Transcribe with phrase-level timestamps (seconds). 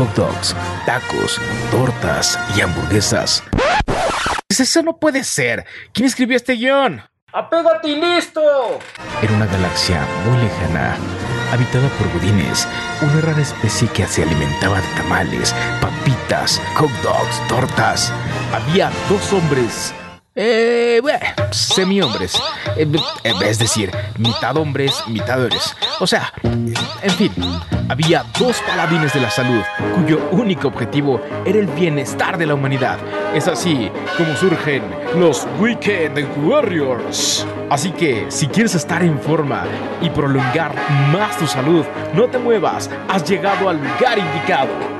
[0.00, 1.38] hot dogs, tacos,
[1.70, 3.42] tortas y hamburguesas.
[4.48, 5.66] Pues eso no puede ser.
[5.92, 7.02] ¿Quién escribió este guion?
[7.34, 8.40] ¡Apégate y listo!
[9.22, 10.96] Era una galaxia muy lejana,
[11.52, 12.66] habitada por budines,
[13.02, 18.10] una rara especie que se alimentaba de tamales, papitas, hot dogs, tortas.
[18.54, 19.92] Había dos hombres
[20.34, 21.18] eh, bueno,
[21.50, 22.40] semi-hombres.
[22.76, 22.86] Eh,
[23.24, 25.74] eh, es decir, mitad hombres, mitad hombres.
[25.98, 27.32] O sea, en fin,
[27.88, 29.62] había dos paladines de la salud
[29.96, 32.98] cuyo único objetivo era el bienestar de la humanidad.
[33.34, 34.82] Es así como surgen
[35.18, 37.46] los Weekend Warriors.
[37.68, 39.64] Así que, si quieres estar en forma
[40.00, 40.74] y prolongar
[41.12, 41.84] más tu salud,
[42.14, 44.99] no te muevas, has llegado al lugar indicado.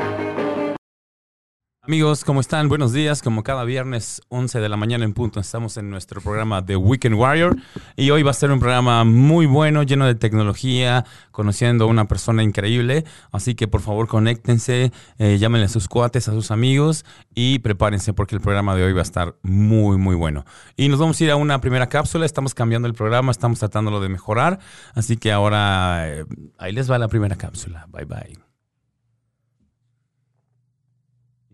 [1.91, 2.69] Amigos, ¿cómo están?
[2.69, 3.21] Buenos días.
[3.21, 7.17] Como cada viernes, 11 de la mañana en punto, estamos en nuestro programa The Weekend
[7.17, 7.57] Warrior.
[7.97, 12.07] Y hoy va a ser un programa muy bueno, lleno de tecnología, conociendo a una
[12.07, 13.05] persona increíble.
[13.33, 18.13] Así que por favor, conéctense, eh, llámenle a sus cuates, a sus amigos y prepárense
[18.13, 20.45] porque el programa de hoy va a estar muy, muy bueno.
[20.77, 22.25] Y nos vamos a ir a una primera cápsula.
[22.25, 24.61] Estamos cambiando el programa, estamos tratándolo de mejorar.
[24.95, 26.25] Así que ahora eh,
[26.57, 27.89] ahí les va la primera cápsula.
[27.91, 28.50] Bye, bye.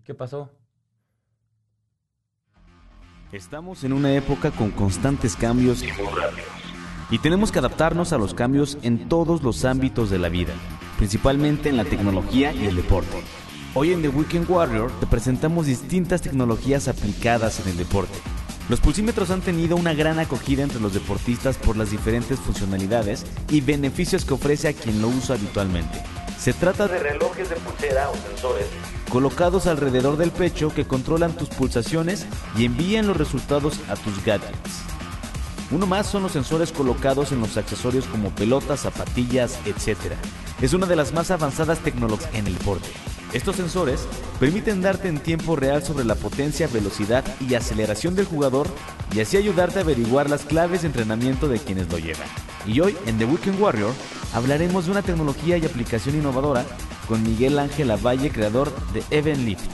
[0.07, 0.49] ¿Qué pasó?
[3.33, 5.83] Estamos en una época con constantes cambios
[7.11, 10.55] y tenemos que adaptarnos a los cambios en todos los ámbitos de la vida,
[10.97, 13.21] principalmente en la tecnología y el deporte.
[13.75, 18.17] Hoy en The Weekend Warrior te presentamos distintas tecnologías aplicadas en el deporte.
[18.69, 23.61] Los pulsímetros han tenido una gran acogida entre los deportistas por las diferentes funcionalidades y
[23.61, 26.01] beneficios que ofrece a quien lo usa habitualmente.
[26.39, 28.67] Se trata de relojes de pulsera o sensores
[29.11, 34.83] colocados alrededor del pecho que controlan tus pulsaciones y envían los resultados a tus gadgets.
[35.71, 40.15] Uno más son los sensores colocados en los accesorios como pelotas, zapatillas, etc.
[40.61, 42.89] Es una de las más avanzadas tecnologías en el deporte.
[43.33, 44.07] Estos sensores
[44.39, 48.69] permiten darte en tiempo real sobre la potencia, velocidad y aceleración del jugador
[49.13, 52.29] y así ayudarte a averiguar las claves de entrenamiento de quienes lo llevan.
[52.67, 53.93] Y hoy en The Weekend Warrior
[54.35, 56.65] hablaremos de una tecnología y aplicación innovadora
[57.07, 59.65] con Miguel Ángel Avalle, creador de Evenlift.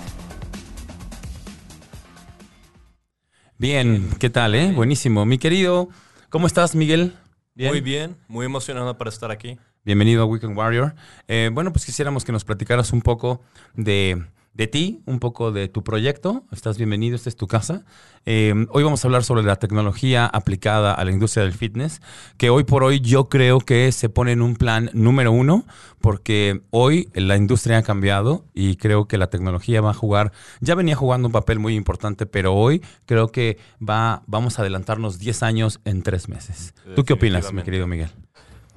[3.56, 4.72] Bien, ¿qué tal, eh?
[4.72, 5.25] Buenísimo.
[5.25, 5.88] Mi querido,
[6.28, 7.16] ¿cómo estás, Miguel?
[7.54, 9.58] Muy bien, muy emocionado para estar aquí.
[9.84, 10.94] Bienvenido a Weekend Warrior.
[11.28, 13.41] Eh, bueno, pues quisiéramos que nos platicaras un poco
[13.75, 14.22] de
[14.54, 16.44] de ti, un poco de tu proyecto.
[16.52, 17.84] Estás bienvenido, esta es tu casa.
[18.26, 22.02] Eh, hoy vamos a hablar sobre la tecnología aplicada a la industria del fitness,
[22.36, 25.64] que hoy por hoy yo creo que se pone en un plan número uno,
[26.00, 30.74] porque hoy la industria ha cambiado y creo que la tecnología va a jugar, ya
[30.74, 35.42] venía jugando un papel muy importante, pero hoy creo que va, vamos a adelantarnos 10
[35.42, 36.74] años en 3 meses.
[36.94, 38.10] ¿Tú qué opinas, mi querido Miguel?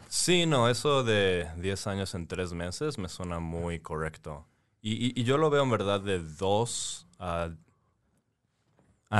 [0.07, 4.45] Sí, no, eso de 10 años en 3 meses me suena muy correcto.
[4.87, 7.07] Y, yo lo veo en verdad de dos...
[7.17, 7.49] ah,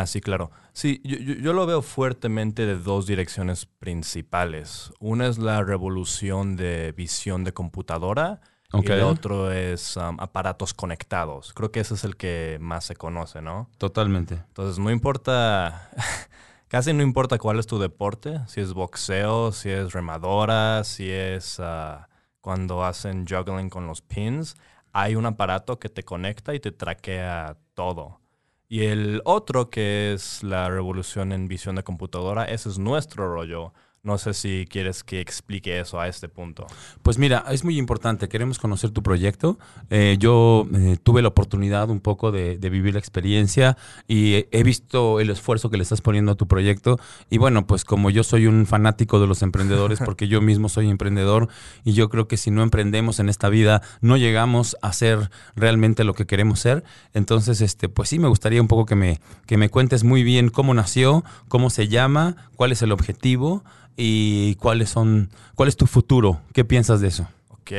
[0.05, 0.51] sí, claro.
[0.73, 4.91] Sí, yo, lo veo fuertemente de dos direcciones principales.
[4.99, 8.41] Una es la revolución de visión de computadora
[8.73, 11.51] y el otro es um, aparatos conectados.
[11.53, 13.67] Creo que ese es el que más se conoce, ¿no?
[13.79, 14.35] Totalmente.
[14.35, 15.89] Entonces, no importa,
[16.67, 21.59] casi no importa cuál es tu deporte, si es boxeo, si es remadora, si es
[21.59, 22.07] ah,
[22.39, 24.55] cuando hacen juggling con los pins
[24.97, 28.21] hay un aparato que te conecta y te traquea todo.
[28.69, 33.73] Y el otro, que es la revolución en visión de computadora, ese es nuestro rollo.
[34.05, 36.67] No sé si quieres que explique eso a este punto.
[37.01, 38.29] Pues mira, es muy importante.
[38.29, 39.57] Queremos conocer tu proyecto.
[39.89, 43.77] Eh, yo eh, tuve la oportunidad un poco de, vivir la experiencia
[44.07, 46.99] y he visto el esfuerzo que le estás poniendo a tu proyecto.
[47.31, 50.87] Y bueno, pues como yo soy un fanático de los emprendedores, porque yo mismo soy
[50.87, 51.49] emprendedor
[51.83, 56.03] y yo creo que si no emprendemos en esta vida, no llegamos a ser realmente
[56.03, 56.83] lo que queremos ser.
[57.15, 60.49] Entonces, este, pues sí, me gustaría un poco que me, que me cuentes muy bien
[60.49, 63.63] cómo nació, cómo se llama, cuál es el objetivo
[63.95, 66.41] y cuáles son, cuál es tu futuro.
[66.53, 67.27] ¿Qué piensas de eso?
[67.49, 67.71] Ok.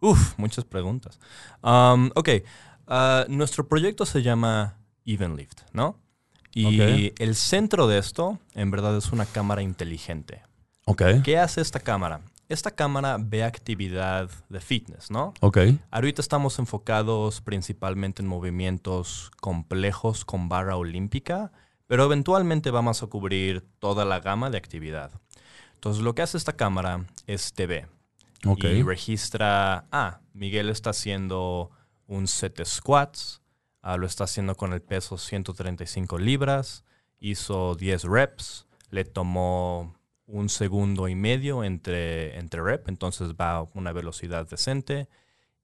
[0.00, 1.18] Uf, muchas preguntas.
[1.62, 2.28] Um, ok.
[2.86, 5.98] Uh, nuestro proyecto se llama Evenlift, ¿no?
[6.52, 10.42] Y el centro de esto, en verdad, es una cámara inteligente.
[10.86, 11.02] Ok.
[11.22, 12.22] ¿Qué hace esta cámara?
[12.48, 15.34] Esta cámara ve actividad de fitness, ¿no?
[15.40, 15.58] Ok.
[15.92, 21.52] Ahorita estamos enfocados principalmente en movimientos complejos con barra olímpica
[21.90, 25.10] pero eventualmente vamos a cubrir toda la gama de actividad.
[25.74, 27.88] Entonces lo que hace esta cámara es TV.
[28.58, 31.72] Y registra, ah, Miguel está haciendo
[32.06, 33.42] un set de squats,
[33.82, 36.84] ah, lo está haciendo con el peso 135 libras,
[37.18, 39.96] hizo 10 reps, le tomó
[40.26, 45.08] un segundo y medio entre, entre rep, entonces va a una velocidad decente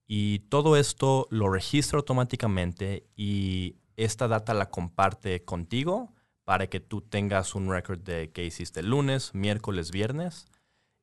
[0.09, 6.16] Y todo esto lo registra automáticamente y esta data la comparte contigo
[6.47, 10.47] para que tú tengas un récord de qué hiciste lunes, miércoles, viernes.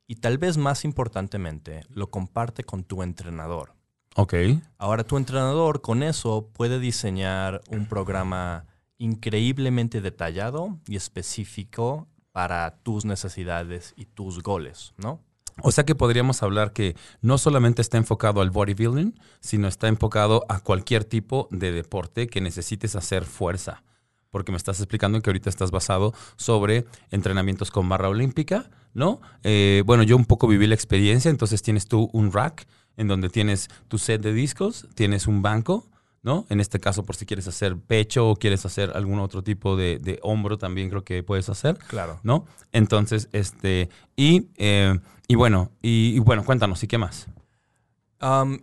[0.07, 3.75] Y tal vez más importantemente, lo comparte con tu entrenador.
[4.15, 4.35] Ok.
[4.77, 8.67] Ahora tu entrenador con eso puede diseñar un programa
[8.97, 15.19] increíblemente detallado y específico para tus necesidades y tus goles, ¿no?
[15.61, 20.45] O sea que podríamos hablar que no solamente está enfocado al bodybuilding, sino está enfocado
[20.47, 23.83] a cualquier tipo de deporte que necesites hacer fuerza.
[24.33, 29.21] Porque me estás explicando que ahorita estás basado sobre entrenamientos con barra olímpica, ¿no?
[29.43, 32.65] Eh, bueno, yo un poco viví la experiencia, entonces tienes tú un rack
[32.97, 35.87] en donde tienes tu set de discos, tienes un banco,
[36.23, 36.47] ¿no?
[36.49, 40.19] En este caso, por si quieres hacer pecho o quieres hacer algún otro tipo de,
[40.23, 41.77] hombro, también creo que puedes hacer.
[41.87, 42.19] Claro.
[42.23, 42.45] ¿No?
[42.71, 44.97] Entonces, este, y, eh,
[45.27, 47.27] y bueno, y, bueno, cuéntanos, ¿y qué más?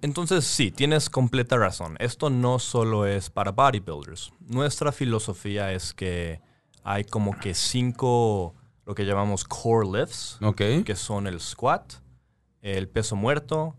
[0.03, 1.97] Entonces, sí, tienes completa razón.
[1.99, 4.33] Esto no solo es para bodybuilders.
[4.41, 6.41] Nuestra filosofía es que
[6.83, 8.55] hay como que cinco,
[8.87, 10.39] lo que llamamos core lifts,
[10.85, 11.95] que son el squat,
[12.62, 13.77] el peso muerto,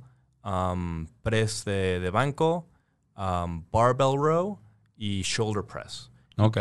[1.24, 2.68] press de banco,
[3.22, 4.57] Um, barbell row
[4.98, 6.10] y shoulder press.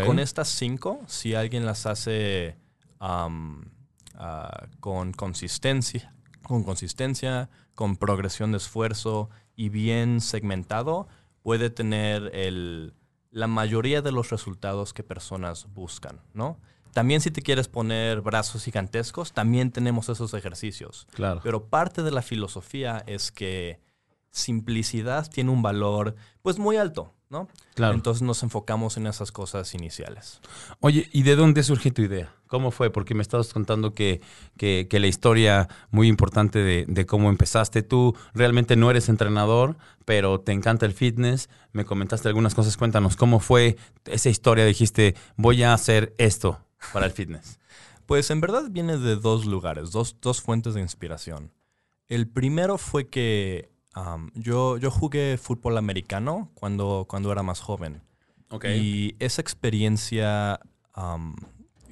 [0.04, 2.58] Con estas cinco, si alguien las hace
[3.00, 3.30] uh,
[4.80, 6.14] con consistencia,
[6.50, 11.06] con consistencia, con progresión de esfuerzo y bien segmentado,
[11.42, 12.94] puede tener el,
[13.30, 16.58] la mayoría de los resultados que personas buscan, ¿no?
[16.92, 21.06] También si te quieres poner brazos gigantescos, también tenemos esos ejercicios.
[21.14, 21.40] Claro.
[21.44, 23.78] Pero parte de la filosofía es que
[24.32, 27.48] simplicidad tiene un valor pues muy alto, ¿no?
[27.74, 27.94] Claro.
[27.94, 30.40] Entonces nos enfocamos en esas cosas iniciales.
[30.80, 32.34] Oye, ¿y de dónde surge tu idea?
[32.48, 32.90] ¿Cómo fue?
[32.90, 34.20] Porque me estabas contando que,
[34.58, 37.82] que, la historia muy importante de, de, cómo empezaste.
[37.82, 41.48] Tú realmente no eres entrenador, pero te encanta el fitness.
[41.72, 42.76] Me comentaste algunas cosas.
[42.76, 43.76] Cuéntanos, ¿cómo fue
[44.06, 44.64] esa historia?
[44.64, 47.60] Dijiste, voy a hacer esto para el fitness.
[48.06, 51.52] pues en verdad viene de dos lugares, dos, dos fuentes de inspiración.
[52.08, 53.70] El primero fue que
[54.34, 58.02] yo, yo jugué fútbol americano cuando, cuando era más joven.
[58.64, 60.60] Y esa experiencia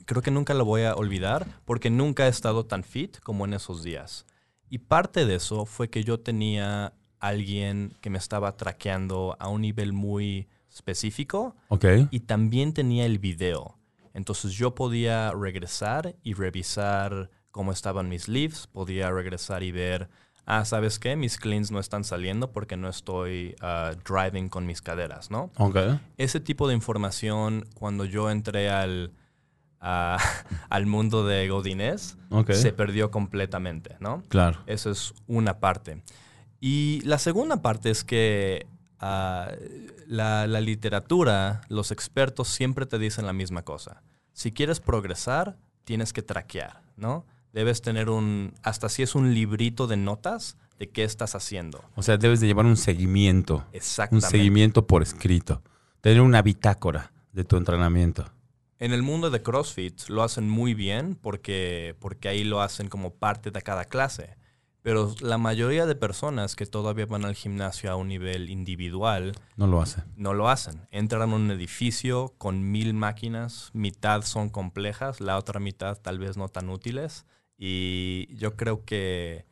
[0.05, 3.55] creo que nunca la voy a olvidar porque nunca he estado tan fit como en
[3.55, 4.27] esos días.
[4.71, 9.63] Y parte de eso fue que yo tenía alguien que me estaba traqueando a un
[9.63, 11.55] nivel muy específico.
[12.11, 13.79] Y también tenía el video.
[14.15, 20.09] Entonces yo podía regresar y revisar cómo estaban mis leaves, podía regresar y ver
[20.49, 21.15] ah, ¿sabes qué?
[21.15, 25.51] Mis cleans no están saliendo porque no estoy ah, driving con mis caderas, ¿no?
[25.59, 25.77] Ok.
[26.17, 29.13] Ese tipo de información, cuando yo entré al,
[29.81, 32.17] al mundo de Godinez,
[32.51, 34.25] se perdió completamente, ¿no?
[34.29, 34.61] Claro.
[34.67, 36.03] Eso es una parte.
[36.61, 38.67] Y la segunda parte es que
[39.01, 39.53] ah,
[40.07, 44.03] la, la literatura, los expertos siempre te dicen la misma cosa.
[44.33, 47.27] Si quieres progresar, tienes que traquear, ¿no?
[47.53, 51.85] Debes tener un, hasta si es un librito de notas de qué estás haciendo.
[51.97, 53.65] O sea, debes de llevar un seguimiento.
[53.73, 54.27] Exactamente.
[54.27, 55.63] Un seguimiento por escrito.
[56.01, 58.27] Tener una bitácora de tu entrenamiento.
[58.79, 63.13] En el mundo de CrossFit lo hacen muy bien porque, porque ahí lo hacen como
[63.13, 64.37] parte de cada clase.
[64.83, 69.33] Pero la mayoría de personas que todavía van al gimnasio a un nivel individual...
[69.57, 70.05] No lo hacen.
[70.17, 70.87] No lo hacen.
[70.93, 76.37] Entran a un edificio con mil máquinas, mitad son complejas, la otra mitad tal vez
[76.37, 77.27] no tan útiles.
[77.59, 79.45] Y yo creo que...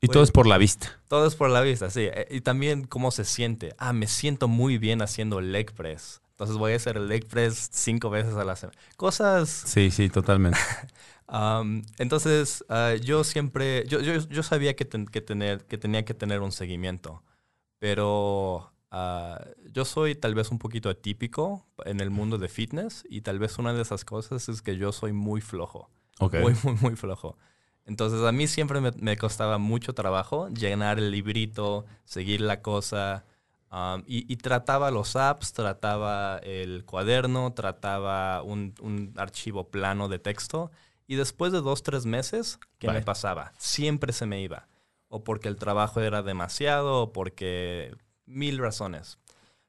[0.00, 1.00] Y todo es por la vista.
[1.06, 2.08] Todo es por la vista, sí.
[2.12, 3.74] Eh, y también cómo se siente.
[3.78, 6.22] Ah, me siento muy bien haciendo leg press.
[6.30, 8.76] Entonces voy a hacer leg press cinco veces a la semana.
[8.96, 9.48] Cosas...
[9.48, 10.58] Sí, sí, totalmente.
[11.98, 13.86] entonces ah, yo siempre...
[13.86, 17.22] Yo, yo, sabía que, que, tener, que tenía que tener un seguimiento.
[17.78, 23.04] Pero ah, yo soy tal vez un poquito atípico en el mundo de fitness.
[23.08, 25.90] Y tal vez una de esas cosas es que yo soy muy flojo.
[26.20, 27.36] Muy, muy, muy flojo.
[27.84, 33.24] Entonces a mí siempre me, costaba mucho trabajo llenar el librito, seguir la cosa.
[33.70, 40.70] Um, y, trataba los apps, trataba el cuaderno, trataba un, archivo plano de texto.
[41.06, 43.52] Y después de dos, tres meses, ¿qué me pasaba?
[43.58, 44.68] Siempre se me iba.
[45.08, 47.94] O porque el trabajo era demasiado, o porque
[48.26, 49.18] mil razones.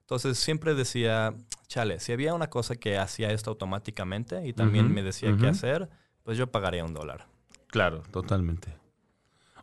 [0.01, 1.33] Entonces siempre decía,
[1.67, 5.89] chale, si había una cosa que hacía esto automáticamente y también me decía qué hacer,
[6.23, 7.27] pues yo pagaría un dólar.
[7.67, 8.75] Claro, totalmente.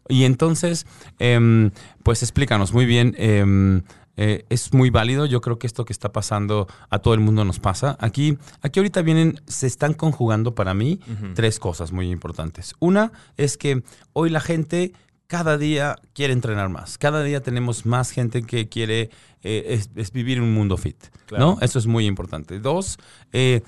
[0.09, 0.87] Y entonces,
[1.19, 1.71] em,
[2.03, 3.15] pues explícanos muy bien.
[3.19, 3.83] Em,
[4.17, 5.25] eh, es muy válido.
[5.27, 7.97] Yo creo que esto que está pasando a todo el mundo nos pasa.
[8.01, 11.01] Aquí, aquí ahorita vienen, se están conjugando para mí
[11.35, 12.75] tres cosas muy importantes.
[12.81, 14.93] Una es que hoy la gente
[15.27, 16.99] cada día quiere entrenar más.
[16.99, 19.11] Cada día tenemos más gente que quiere
[19.43, 21.03] eh, es, es vivir un mundo fit.
[21.27, 21.53] Claro.
[21.55, 21.59] ¿no?
[21.61, 22.59] Eso es muy importante.
[22.59, 22.99] Dos,
[23.33, 23.63] eh,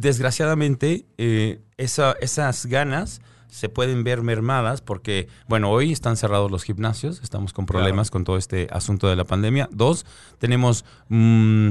[0.00, 6.62] desgraciadamente, eh, esa- esas ganas se pueden ver mermadas porque, bueno, hoy están cerrados los
[6.64, 9.68] gimnasios, estamos con problemas con todo este asunto de la pandemia.
[9.72, 10.06] Dos,
[10.38, 11.70] tenemos mm,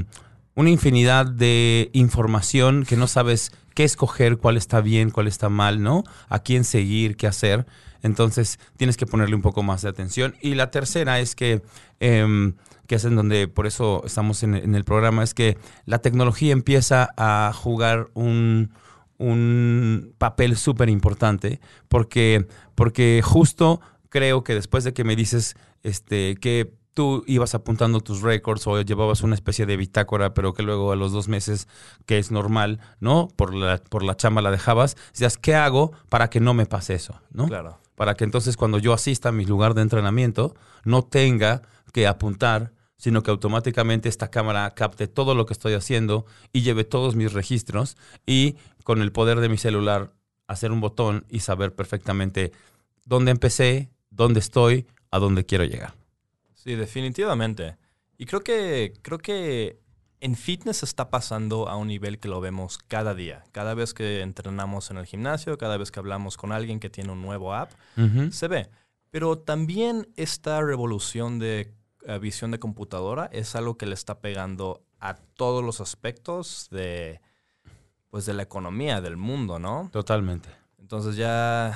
[0.55, 5.81] una infinidad de información que no sabes qué escoger, cuál está bien, cuál está mal,
[5.81, 6.03] ¿no?
[6.29, 7.65] A quién seguir, qué hacer.
[8.03, 10.35] Entonces tienes que ponerle un poco más de atención.
[10.41, 11.61] Y la tercera es que,
[11.99, 12.55] em,
[12.87, 16.51] que es en donde por eso estamos en, en el programa, es que la tecnología
[16.51, 18.71] empieza a jugar un,
[19.21, 23.79] un papel súper importante porque, porque justo
[24.09, 28.81] creo que después de que me dices este, que tú ibas apuntando tus récords o
[28.81, 31.67] llevabas una especie de bitácora, pero que luego a los dos meses,
[32.05, 33.29] que es normal, ¿no?
[33.35, 36.95] Por la, por la chamba la dejabas, decías, ¿qué hago para que no me pase
[36.95, 37.21] eso?
[37.31, 37.47] ¿no?
[37.47, 37.79] Claro.
[37.95, 41.61] Para que entonces cuando yo asista a mi lugar de entrenamiento, no tenga
[41.93, 46.83] que apuntar, sino que automáticamente esta cámara capte todo lo que estoy haciendo y lleve
[46.83, 50.13] todos mis registros y con el poder de mi celular
[50.47, 52.51] hacer un botón y saber perfectamente
[53.05, 55.93] dónde empecé, dónde estoy, a dónde quiero llegar.
[56.53, 57.77] Sí, definitivamente.
[58.17, 59.79] Y creo que, creo que
[60.21, 63.43] en fitness está pasando a un nivel que lo vemos cada día.
[63.51, 67.11] Cada vez que entrenamos en el gimnasio, cada vez que hablamos con alguien que tiene
[67.11, 67.71] un nuevo app,
[68.31, 68.69] se ve.
[69.09, 71.73] Pero también esta revolución de
[72.05, 77.19] eh, visión de computadora es algo que le está pegando a todos los aspectos de,
[78.09, 79.89] pues, de la economía del mundo, ¿no?
[79.91, 80.49] Totalmente.
[80.79, 81.73] Entonces ya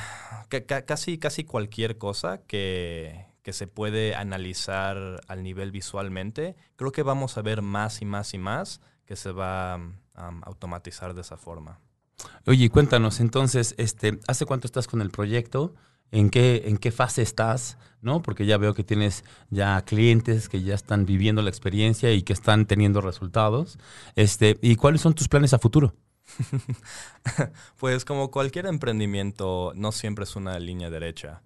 [0.49, 6.91] ca- ca- casi, casi cualquier cosa que, que se puede analizar al nivel visualmente, creo
[6.91, 11.13] que vamos a ver más y más y más que se va um, a automatizar
[11.13, 11.79] de esa forma.
[12.47, 15.75] Oye, cuéntanos entonces, este, ¿hace cuánto estás con el proyecto?
[16.09, 17.77] ¿En qué, ¿En qué fase estás?
[18.01, 18.23] ¿No?
[18.23, 22.33] Porque ya veo que tienes ya clientes que ya están viviendo la experiencia y que
[22.33, 23.77] están teniendo resultados.
[24.15, 25.93] Este, ¿Y cuáles son tus planes a futuro?
[27.77, 31.43] Pues como cualquier emprendimiento, no siempre es una línea derecha.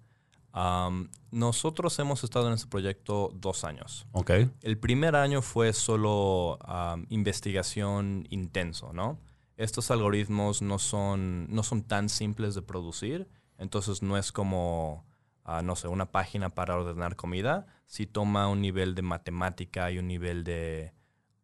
[0.54, 4.06] Um, nosotros hemos estado en este proyecto dos años.
[4.12, 4.30] Ok.
[4.62, 9.18] El primer año fue solo um, investigación intenso, ¿no?
[9.56, 13.28] Estos algoritmos no son, no son tan simples de producir,
[13.58, 15.04] entonces no es como,
[15.44, 17.66] ah, no sé, una página para ordenar comida.
[17.86, 20.94] Sí toma un nivel de matemática y un nivel de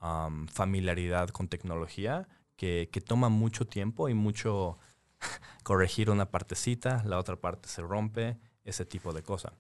[0.01, 4.79] um, familiaridad con tecnología que, que toma mucho tiempo y mucho
[5.63, 9.53] corregir una partecita, la otra parte se rompe, ese tipo de cosa.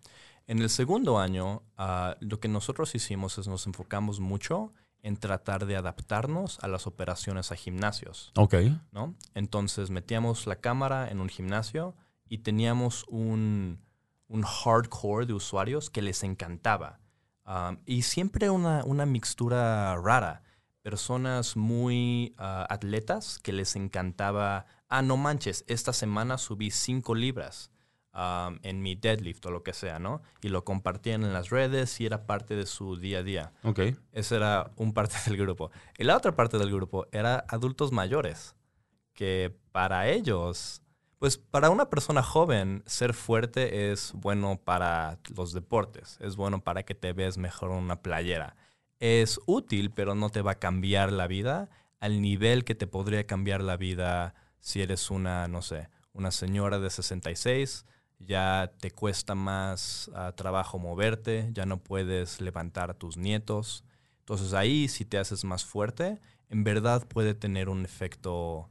[0.46, 4.72] En el segundo año, ah, lo que nosotros hicimos es nos enfocamos mucho
[5.02, 8.54] en tratar de adaptarnos a las operaciones a gimnasios, Ok.
[8.90, 9.14] ¿no?
[9.34, 11.94] Entonces metíamos la cámara en un gimnasio
[12.28, 13.80] y teníamos un,
[14.26, 16.98] un hardcore de usuarios que les encantaba.
[17.46, 20.42] Um, y siempre una, una mixtura rara.
[20.82, 27.70] Personas muy ah, atletas que les encantaba, ah, no manches, esta semana subí 5 libras
[28.16, 30.22] um, en mi deadlift o lo que sea, ¿no?
[30.40, 33.52] Y lo compartían en las redes y era parte de su día a día.
[33.62, 33.80] Ok.
[34.12, 35.70] Esa era un parte del grupo.
[35.98, 38.56] Y la otra parte del grupo era adultos mayores,
[39.12, 40.82] que para ellos,
[41.18, 46.84] pues para una persona joven, ser fuerte es bueno para los deportes, es bueno para
[46.84, 48.56] que te veas mejor en una playera.
[48.98, 51.68] Es útil, pero no te va a cambiar la vida
[52.00, 56.78] al nivel que te podría cambiar la vida si eres una, no sé, una señora
[56.78, 57.84] de 66
[58.18, 63.84] ya te cuesta más ah, trabajo moverte, ya no puedes levantar a tus nietos.
[64.20, 66.18] Entonces ahí si te haces más fuerte,
[66.48, 68.68] en verdad puede tener un efecto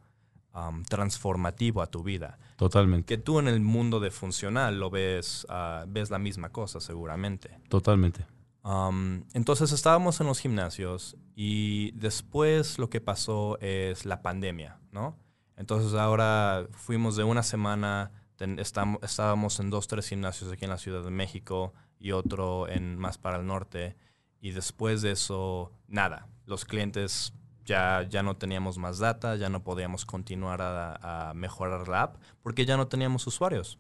[0.87, 2.39] transformativo a tu vida.
[2.55, 3.05] Totalmente.
[3.05, 7.59] Que tú en el mundo de funcional lo ves, ah, ves la misma cosa seguramente.
[7.67, 8.25] Totalmente.
[8.63, 15.17] Um, entonces estábamos en los gimnasios y después lo que pasó es la pandemia, ¿no?
[15.55, 20.77] Entonces ahora fuimos de una semana, ten- estábamos en dos, tres gimnasios aquí en la
[20.77, 23.95] Ciudad de México y otro en más para el norte.
[24.41, 26.27] Y después de eso, nada.
[26.45, 27.33] Los clientes
[27.65, 32.17] ya, ya no teníamos más data, ya no podíamos continuar a, a mejorar la app
[32.43, 33.79] porque ya no teníamos usuarios.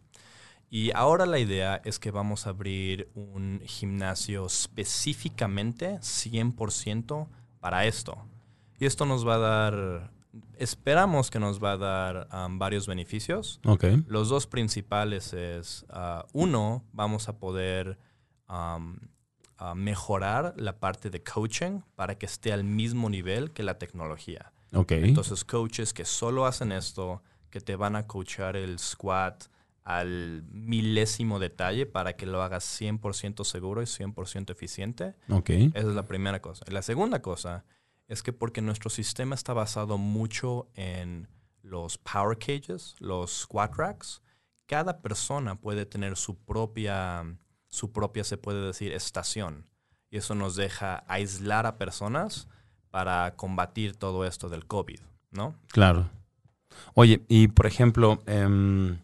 [0.69, 7.27] Y ahora la idea es que vamos a abrir un gimnasio específicamente 100%
[7.59, 8.17] para esto.
[8.79, 10.11] Y esto nos va a dar,
[10.57, 13.59] esperamos que nos va a dar um, varios beneficios.
[13.65, 13.85] Ok.
[14.07, 17.97] Los dos principales es, ah, uno, vamos a poder
[18.49, 18.97] um,
[19.57, 24.51] ah, mejorar la parte de coaching para que esté al mismo nivel que la tecnología.
[24.73, 24.91] Ok.
[24.91, 29.45] Entonces, coaches que solo hacen esto, que te van a coachar el squat
[29.83, 35.13] al milésimo detalle para que lo hagas 100% seguro y 100% eficiente.
[35.29, 35.51] Ok.
[35.51, 36.65] Esa es la primera cosa.
[36.69, 37.63] La segunda cosa
[38.07, 41.27] es que porque nuestro sistema está basado mucho en
[41.61, 44.21] los power cages, los squat racks,
[44.67, 47.23] cada persona puede tener su propia,
[47.67, 49.65] su propia, se puede decir, estación.
[50.09, 52.47] Y eso nos deja aislar a personas
[52.91, 54.99] para combatir todo esto del COVID,
[55.31, 55.55] ¿no?
[55.69, 56.09] Claro.
[56.93, 58.97] Oye, y por ejemplo, em,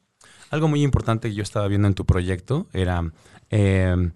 [0.49, 3.03] algo muy importante que yo estaba viendo en tu proyecto era,
[3.49, 4.11] em,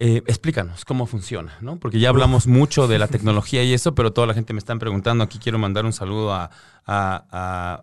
[0.00, 1.78] eh, explícanos cómo funciona, ¿no?
[1.80, 4.76] Porque ya hablamos mucho de la tecnología y eso, pero toda la gente me está
[4.76, 5.24] preguntando.
[5.24, 6.50] Aquí quiero mandar un saludo a,
[6.86, 7.24] a-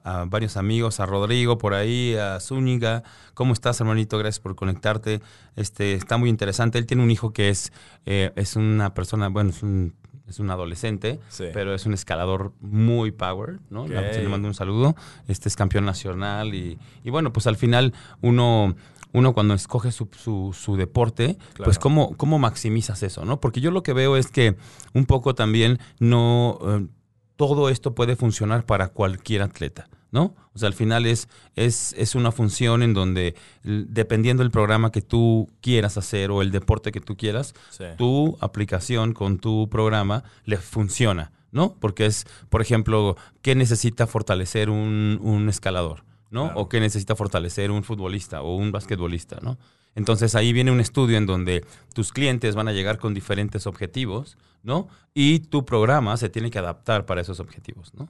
[0.03, 3.03] a- a varios amigos, a Rodrigo por ahí, a Zúñiga.
[3.33, 4.17] ¿Cómo estás, hermanito?
[4.17, 5.21] Gracias por conectarte.
[5.57, 6.77] Este, está muy interesante.
[6.77, 7.73] Él tiene un hijo que es,
[8.05, 9.93] eh, es una persona, bueno, es un,
[10.27, 11.45] es un adolescente, Sí.
[11.53, 13.83] pero es un escalador muy power, ¿no?
[13.83, 13.89] Ok.
[13.89, 14.95] Le- Le mando un saludo.
[15.27, 18.75] Este es campeón nacional y, y bueno, pues al final uno,
[19.15, 21.63] uno cuando escoge su, su- su deporte, Claro.
[21.65, 23.39] pues cómo, cómo maximizas eso, ¿no?
[23.39, 24.55] Porque yo lo que veo es que
[24.93, 26.87] un poco también no eh,
[27.35, 29.87] todo esto puede funcionar para cualquier atleta.
[30.11, 30.33] ¿No?
[30.53, 35.01] O sea, al final es, es, es una función en donde, dependiendo del programa que
[35.01, 37.83] tú quieras hacer o el deporte que tú quieras, Sí.
[37.97, 41.75] tu aplicación con tu programa le funciona, ¿no?
[41.81, 46.05] Porque es, por ejemplo, ¿qué necesita fortalecer un, un escalador?
[46.31, 46.45] ¿No?
[46.45, 46.59] Claro.
[46.61, 49.57] O qué necesita fortalecer un futbolista o un basquetbolista, ¿no?
[49.95, 54.37] Entonces ahí viene un estudio en donde tus clientes van a llegar con diferentes objetivos,
[54.63, 54.87] ¿no?
[55.13, 58.09] Y tu programa se tiene que adaptar para esos objetivos, ¿no?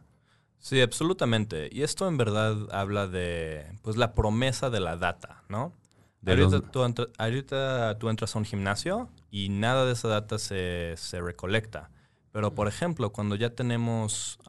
[0.57, 1.69] Sí, absolutamente.
[1.71, 5.73] Y esto en verdad habla de pues la promesa de la data, ¿no?
[6.21, 10.07] De ahorita, los- tú entra- ahorita tú entras a un gimnasio y nada de esa
[10.07, 11.91] data se, se recolecta.
[12.31, 14.39] Pero, por ejemplo, cuando ya tenemos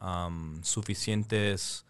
[0.63, 1.85] suficientes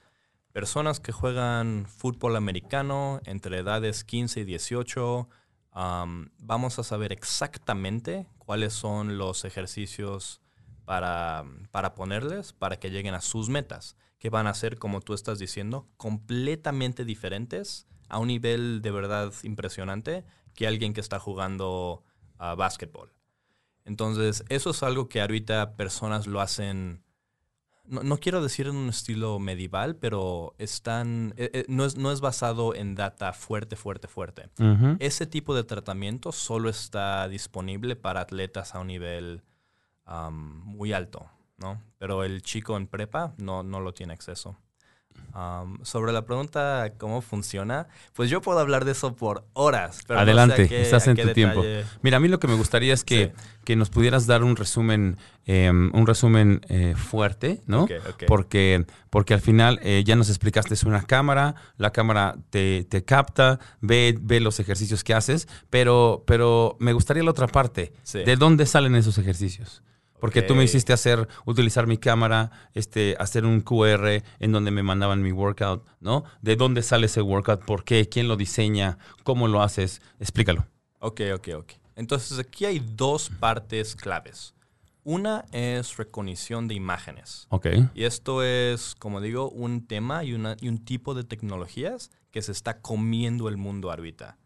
[0.58, 5.30] personas que juegan fútbol americano entre edades 15 y 18,
[5.70, 10.42] am, vamos a saber exactamente cuáles son los ejercicios
[10.84, 15.14] para, para ponerles, para que lleguen a sus metas, que van a ser, como tú
[15.14, 22.02] estás diciendo, completamente diferentes a un nivel de verdad impresionante que alguien que está jugando
[22.40, 23.14] a básquetbol.
[23.86, 27.04] Entonces, eso es algo que ahorita personas lo hacen,
[27.88, 32.12] no, no quiero decir en un estilo medieval, pero están, eh, eh, no, es, no
[32.12, 34.50] es basado en data fuerte, fuerte, fuerte.
[35.00, 39.44] Ese tipo de tratamiento solo está disponible para atletas a un nivel
[40.06, 41.82] am, muy alto, ¿no?
[41.98, 44.58] Pero el chico en prepa no, no lo tiene acceso.
[45.84, 50.00] Sobre la pregunta cómo funciona, pues yo puedo hablar de eso por horas.
[50.08, 51.64] Pero no sé a Adelante, qué- estás en tu tiempo.
[52.02, 53.44] Mira, a mí lo que me gustaría es que, Sí.
[53.64, 57.88] que nos pudieras dar un resumen, eh, un resumen eh, fuerte, ¿no?
[58.26, 63.06] Porque, porque al final eh, ya nos explicaste es una cámara, la cámara te, te
[63.06, 67.94] capta, ve, ve los ejercicios que haces, pero, pero me gustaría la otra parte.
[68.02, 68.24] Sí.
[68.24, 69.84] ¿De dónde salen esos ejercicios?
[70.20, 74.82] Porque tú me hiciste hacer, utilizar mi cámara, este, hacer un QR en donde me
[74.84, 76.24] mandaban mi workout, ¿no?
[76.42, 77.64] ¿De dónde sale ese workout?
[77.66, 78.10] ¿Por qué?
[78.10, 78.98] ¿Quién lo diseña?
[79.24, 80.02] ¿Cómo lo haces?
[80.20, 80.66] Explícalo.
[81.00, 81.72] Ok, ok, ok.
[81.96, 84.54] Entonces aquí hay dos partes claves.
[85.04, 87.48] Una es recognición de imágenes.
[87.50, 87.68] Ok.
[87.94, 92.42] Y esto es, como digo, un tema y, una- y un tipo de tecnologías que
[92.42, 94.38] se está comiendo el mundo ahorita.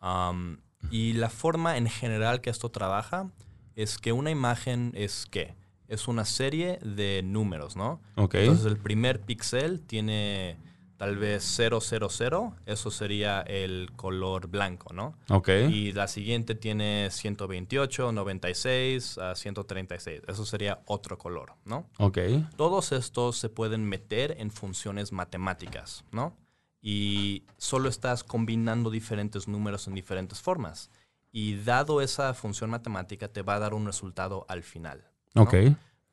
[0.00, 3.30] Am, y la forma en general que esto trabaja
[3.76, 5.54] es que una imagen es qué?
[5.88, 8.00] Es una serie de números, ¿no?
[8.16, 8.36] Ok.
[8.36, 10.56] Entonces el primer píxel tiene
[11.02, 11.80] tal vez 000,
[12.64, 15.18] eso sería el color blanco, ¿no?
[15.30, 15.48] Ok.
[15.68, 20.22] Y la siguiente tiene 128, 96, a 136.
[20.28, 21.88] Eso sería otro color, ¿no?
[21.98, 22.18] Ok.
[22.56, 26.36] Todos estos se pueden meter en funciones matemáticas, ¿no?
[26.80, 30.88] Y solo estás combinando diferentes números en diferentes formas.
[31.32, 35.02] Y dado esa función matemática, te va a dar un resultado al final.
[35.34, 35.42] ¿no?
[35.42, 35.54] Ok.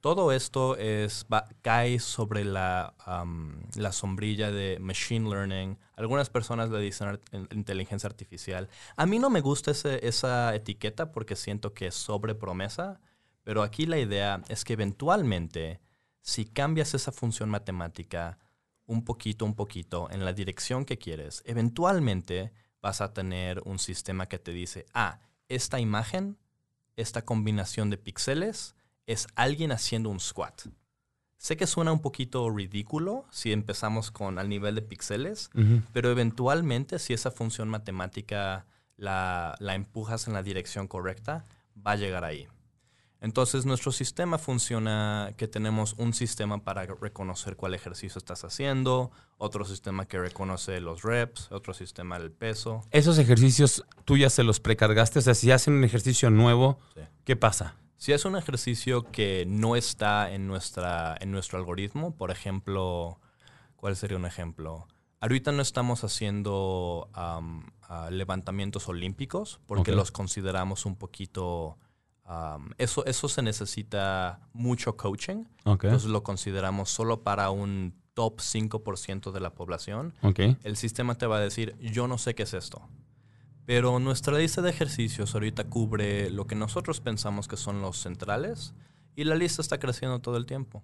[0.01, 2.93] Todo esto es, va- cae sobre la,
[3.75, 5.77] la sombrilla de machine learning.
[5.97, 8.69] Algunas personas le dicen art- inteligencia artificial.
[8.95, 13.01] A mí no me gusta ese- esa etiqueta porque siento que es sobre promesa,
[13.43, 15.81] pero aquí la idea es que eventualmente,
[16.21, 18.37] si cambias esa función matemática
[18.85, 24.27] un poquito, un poquito, en la dirección que quieres, eventualmente vas a tener un sistema
[24.27, 26.37] que te dice, ah, esta imagen,
[26.95, 30.67] esta combinación de píxeles, es alguien haciendo un squat.
[31.37, 35.49] Sé que suena un poquito ridículo si empezamos con al nivel de píxeles,
[35.93, 38.65] pero eventualmente si esa función matemática
[38.97, 42.47] la, la empujas en la dirección correcta, va a llegar ahí.
[43.21, 49.65] Entonces nuestro sistema funciona que tenemos un sistema para reconocer cuál ejercicio estás haciendo, otro
[49.65, 52.81] sistema que reconoce los reps, otro sistema el peso.
[52.91, 57.01] Esos ejercicios tú ya se los precargaste, o sea, si hacen un ejercicio nuevo, Sí.
[57.25, 57.75] ¿qué pasa?
[57.97, 63.19] Si es un ejercicio que no está en, nuestra, en nuestro algoritmo, por ejemplo,
[63.75, 64.87] ¿cuál sería un ejemplo?
[65.19, 71.77] Ahorita no estamos haciendo am, ah, levantamientos olímpicos porque los consideramos un poquito...
[72.77, 75.45] eso, eso se necesita mucho coaching.
[75.65, 80.13] Entonces lo consideramos solo para un top 5% de la población.
[80.63, 82.81] El sistema te va a decir, yo no sé qué es esto.
[83.65, 88.73] Pero nuestra lista de ejercicios ahorita cubre lo que nosotros pensamos que son los centrales
[89.15, 90.83] y la lista está creciendo todo el tiempo.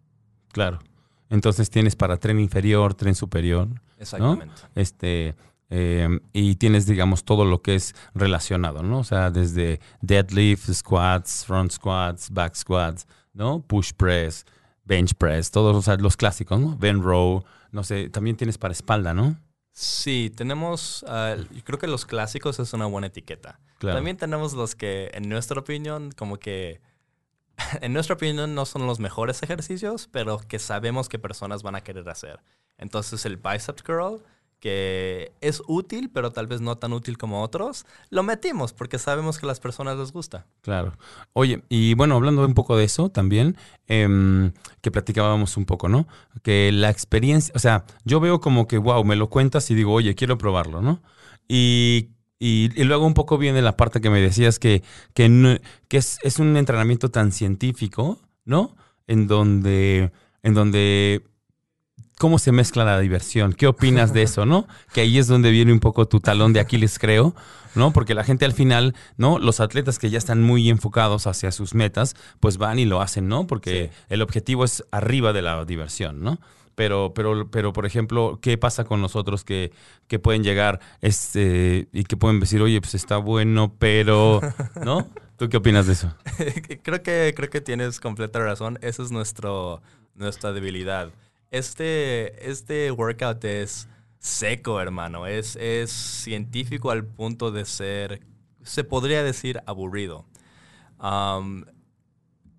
[0.52, 0.80] claro.
[1.28, 4.62] Entonces tienes para tren inferior, tren superior, Exactamente.
[4.76, 5.36] este,
[5.69, 8.99] eh, y tienes, digamos, todo lo que es relacionado, ¿no?
[8.99, 13.62] O sea, desde deadlift, squats, front squats, back squats, ¿no?
[13.62, 14.45] Push press,
[14.84, 16.78] bench press, todos o sea, los clásicos, ¿no?
[16.78, 19.38] Bend row, no sé, también tienes para espalda, ¿no?
[19.71, 21.04] Sí, tenemos,
[21.51, 23.60] yo creo que los clásicos es una buena etiqueta.
[23.80, 23.97] Claro.
[23.97, 26.80] También tenemos los que, en nuestra opinión, como que,
[27.82, 31.82] en nuestra opinión no son los mejores ejercicios, pero que sabemos que personas van a
[31.82, 32.39] querer hacer.
[32.78, 34.23] Entonces el bicep curl,
[34.60, 39.38] que es útil, pero tal vez no tan útil como otros, lo metimos porque sabemos
[39.38, 40.48] que a las personas les gusta.
[40.62, 40.94] Claro.
[41.34, 46.08] Oye, y bueno, hablando un poco de eso también, em, que platicábamos un poco, ¿no?
[46.41, 49.94] Que la experiencia, o sea, yo veo como que, wow, me lo cuentas y digo,
[49.94, 51.02] oye, quiero probarlo, ¿no?
[51.48, 56.39] Y, y- luego un poco viene la parte que me decías que, que es, es
[56.39, 58.76] un entrenamiento tan científico, ¿no?
[59.08, 60.12] En donde,
[60.44, 61.24] en donde
[62.19, 63.54] cómo se mezcla la diversión.
[63.54, 64.67] ¿Qué opinas de eso, no?
[64.93, 67.36] Que ahí es donde viene un poco tu talón de Aquiles, creo,
[67.75, 67.91] ¿no?
[67.91, 69.39] Porque la gente al final, ¿no?
[69.39, 73.28] Los atletas que ya están muy enfocados hacia sus metas, pues van y lo hacen,
[73.28, 73.47] ¿no?
[73.47, 76.39] Porque el objetivo es arriba de la diversión, ¿no?
[76.75, 79.71] Pero, pero, pero, por ejemplo, ¿qué pasa con nosotros que,
[80.08, 84.41] que pueden llegar este, y que pueden decir, oye, pues está bueno, pero,
[84.84, 85.08] ¿no?
[85.38, 86.13] ¿Tú qué opinas de eso?
[86.84, 88.78] creo, que, creo que tienes completa razón.
[88.82, 89.82] Esa es nuestro,
[90.15, 91.12] nuestra debilidad.
[91.52, 93.88] Este, este workout es
[94.20, 95.28] seco, hermano.
[95.28, 98.22] Es, es científico al punto de ser,
[98.64, 100.26] se podría decir, aburrido.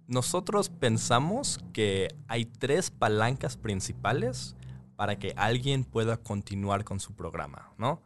[0.06, 4.54] Nosotros pensamos que hay tres palancas principales
[4.94, 8.00] para que alguien pueda continuar con su programa, ¿no?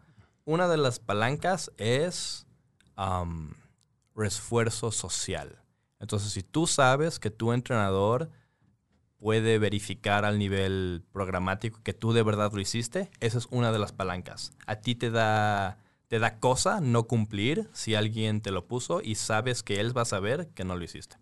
[0.46, 2.46] Una de las palancas es
[2.96, 3.50] um,
[4.16, 5.62] refuerzo social.
[6.00, 8.30] Entonces, si tú sabes que tu entrenador
[9.20, 13.78] puede verificar al nivel programático que tú de verdad lo hiciste, esa es una de
[13.78, 14.52] las palancas.
[14.66, 15.78] A ti te da,
[16.08, 20.02] te da cosa no cumplir si alguien te lo puso y sabes que él va
[20.02, 21.16] a saber que no lo hiciste.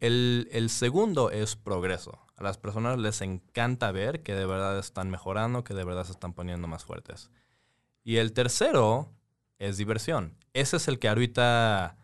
[0.00, 2.20] El, el segundo es progreso.
[2.36, 6.12] A las personas les encanta ver que de verdad están mejorando, que de verdad se
[6.12, 7.30] están poniendo más fuertes.
[8.02, 9.08] Y el tercero
[9.58, 10.36] es diversión.
[10.52, 11.96] Ese es el que ahorita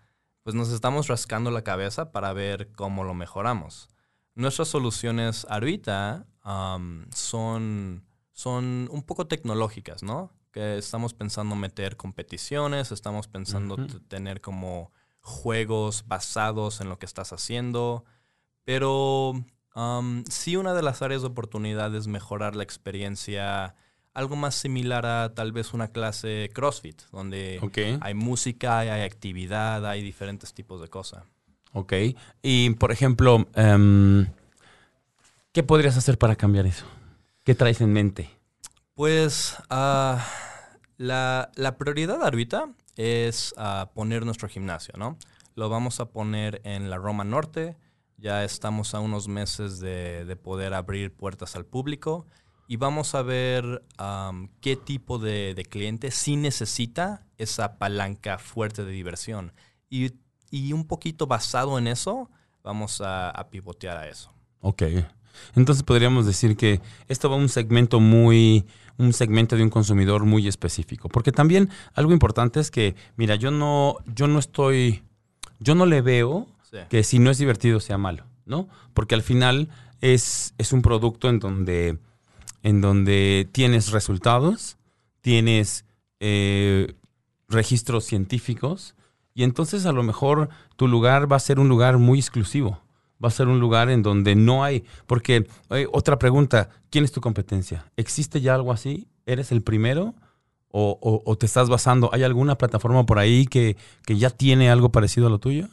[0.42, 3.90] pues nos estamos rascando la cabeza para ver cómo lo mejoramos.
[4.34, 10.32] Nuestras soluciones ahorita um, son, son un poco tecnológicas, ¿no?
[10.52, 13.76] Que estamos pensando meter competiciones, estamos pensando
[14.08, 18.04] tener como juegos basados en lo que estás haciendo,
[18.64, 19.32] pero
[19.74, 23.74] um, sí una de las áreas de oportunidad es mejorar la experiencia,
[24.14, 27.60] algo más similar a tal vez una clase CrossFit, donde
[28.00, 31.24] hay música, hay actividad, hay diferentes tipos de cosas.
[31.72, 31.92] Ok.
[32.42, 34.26] Y, por ejemplo, em,
[35.52, 36.86] ¿qué podrías hacer para cambiar eso?
[37.44, 38.30] ¿Qué traes en mente?
[38.94, 40.26] Pues ah,
[40.96, 45.16] la, la prioridad ahorita es ah, poner nuestro gimnasio, ¿no?
[45.54, 47.76] Lo vamos a poner en la Roma Norte.
[48.18, 52.26] Ya estamos a unos meses de, de poder abrir puertas al público
[52.70, 53.82] y vamos a ver
[54.60, 59.52] qué tipo de, de cliente sí necesita esa palanca fuerte de diversión.
[59.88, 60.12] Y,
[60.50, 62.28] y un poquito basado en eso,
[62.62, 64.32] vamos a, a pivotear a eso.
[64.60, 64.82] Ok.
[65.54, 68.66] Entonces podríamos decir que esto va a un segmento muy,
[68.98, 71.08] un segmento de un consumidor muy específico.
[71.08, 75.02] Porque también algo importante es que, mira, yo no, yo no estoy,
[75.60, 76.76] yo no le veo Sí.
[76.88, 78.68] que si no es divertido sea malo, ¿no?
[78.94, 79.68] Porque al final
[80.00, 81.98] es, es un producto en donde,
[82.62, 84.76] en donde tienes resultados,
[85.20, 85.84] tienes
[86.20, 86.94] eh,
[87.48, 88.94] registros científicos
[89.34, 92.80] y entonces a lo mejor tu lugar va a ser un lugar muy exclusivo.
[93.22, 97.12] Va a ser un lugar en donde no hay, porque eh, otra pregunta, ¿quién es
[97.12, 97.84] tu competencia?
[97.96, 99.08] ¿Existe ya algo así?
[99.26, 100.14] ¿Eres el primero?
[100.72, 102.10] ¿O, o- te estás basando?
[102.14, 105.68] ¿Hay alguna plataforma por ahí que, que ya tiene algo parecido a lo tuyo?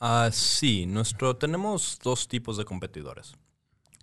[0.00, 3.32] Ah, sí, nuestro, tenemos dos tipos de competidores.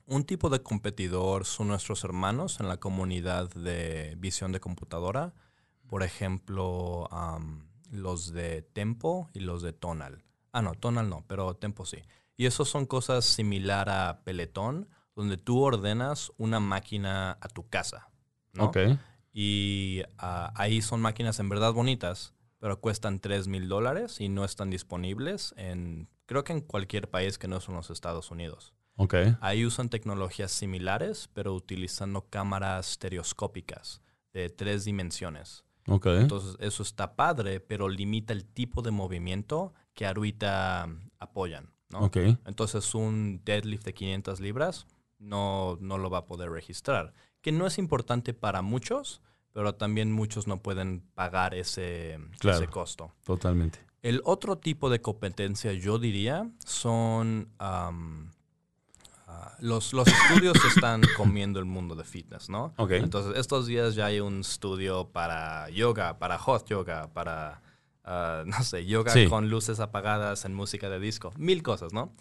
[0.08, 5.34] Un tipo de competidor son nuestros hermanos en la comunidad de visión de computadora.
[5.88, 7.10] Por ejemplo,
[7.94, 10.24] los de Tempo y los de Tonal.
[10.52, 12.00] Ah, no, Tonal no, pero Tempo sí.
[12.36, 18.10] Y esos son cosas similar a Peloton, donde tú ordenas una máquina a tu casa.
[19.32, 24.46] Y ah, ahí son máquinas en verdad bonitas, pero cuestan 3 mil dólares y no
[24.46, 28.74] están disponibles en, creo que en cualquier país que no son los Estados Unidos.
[28.96, 29.16] Ok.
[29.42, 34.02] Ahí usan tecnologías similares, pero utilizando cámaras estereoscópicas
[34.34, 35.64] de tres dimensiones.
[35.86, 40.88] Entonces, eso está padre, pero limita el tipo de movimiento que ahorita
[41.20, 41.70] apoyan.
[41.90, 42.10] ¿no?
[42.46, 44.88] Entonces, un deadlift de 500 libras
[45.20, 47.14] no, no lo va a poder registrar.
[47.42, 52.58] Que no es importante para muchos, pero también muchos no pueden pagar ese, Claro.
[52.58, 53.12] ese costo.
[53.24, 53.80] Totalmente.
[54.02, 57.92] El otro tipo de competencia, yo diría, son ah,
[59.60, 62.74] los, los estudios están comiendo el mundo de fitness, ¿no?
[62.78, 62.92] Ok.
[62.92, 67.62] Entonces, estos días ya hay un estudio para yoga, para hot yoga, para,
[68.04, 69.28] ah, no sé, yoga Sí.
[69.28, 72.12] con luces apagadas en música de disco, mil cosas, ¿no?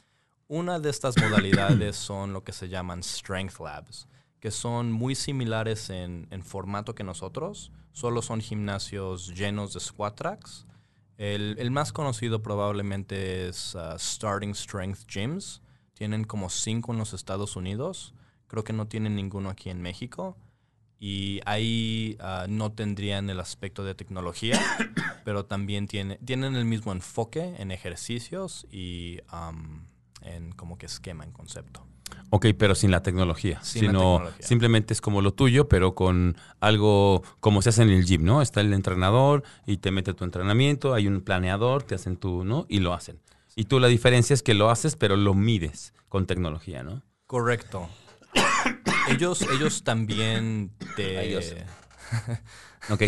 [0.48, 4.07] Una de estas modalidades son lo que se llaman Strength Labs,
[4.40, 10.14] que son muy similares en, en formato que nosotros, solo son gimnasios llenos de squat
[10.16, 10.66] tracks.
[11.18, 15.61] El, el más conocido probablemente es ah, Starting Strength Gyms.
[15.94, 18.14] Tienen como cinco en los Estados Unidos.
[18.46, 20.37] Creo que no tienen ninguno aquí en México.
[20.98, 24.61] Y ahí ah, no tendrían el aspecto de tecnología,
[25.24, 29.88] pero también tiene, tienen el mismo enfoque en ejercicios y am,
[30.20, 31.85] en como que esquema, en concepto.
[32.31, 33.61] Ok, pero sin la tecnología.
[33.62, 34.46] Sin la sino tecnología.
[34.46, 38.40] simplemente es como lo tuyo, pero con algo como se hace en el gym, ¿no?
[38.40, 42.64] Está el entrenador y te mete tu entrenamiento, hay un planeador, te hacen tu, ¿no?
[42.68, 43.18] Y lo hacen.
[43.54, 47.02] Y tú la diferencia es que lo haces, pero lo mides con tecnología, ¿no?
[47.26, 47.88] Correcto.
[49.08, 51.38] ellos, ellos también te...
[52.90, 53.02] Ok.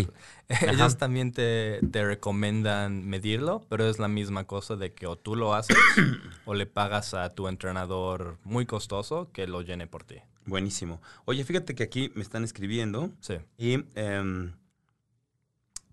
[0.47, 5.35] Ellos también te, te recomiendan medirlo, pero es la misma cosa de que o tú
[5.35, 5.77] lo haces
[6.45, 10.15] o le pagas a tu entrenador muy costoso que lo llene por ti.
[10.45, 11.01] Buenísimo.
[11.25, 13.35] Oye, fíjate que aquí me están escribiendo Sí.
[13.57, 14.53] y em,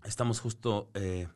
[0.05, 1.27] estamos justo eh,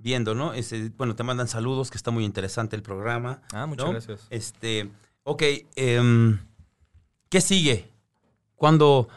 [0.00, 0.52] viendo, ¿no?
[0.54, 3.42] Ese, bueno, te mandan saludos, que está muy interesante el programa.
[3.52, 3.92] Ah, muchas ¿no?
[3.92, 4.26] gracias.
[4.30, 4.90] Este,
[5.22, 5.42] ok,
[5.76, 6.38] em,
[7.28, 7.88] ¿qué sigue?
[8.54, 9.08] ¿Cuándo,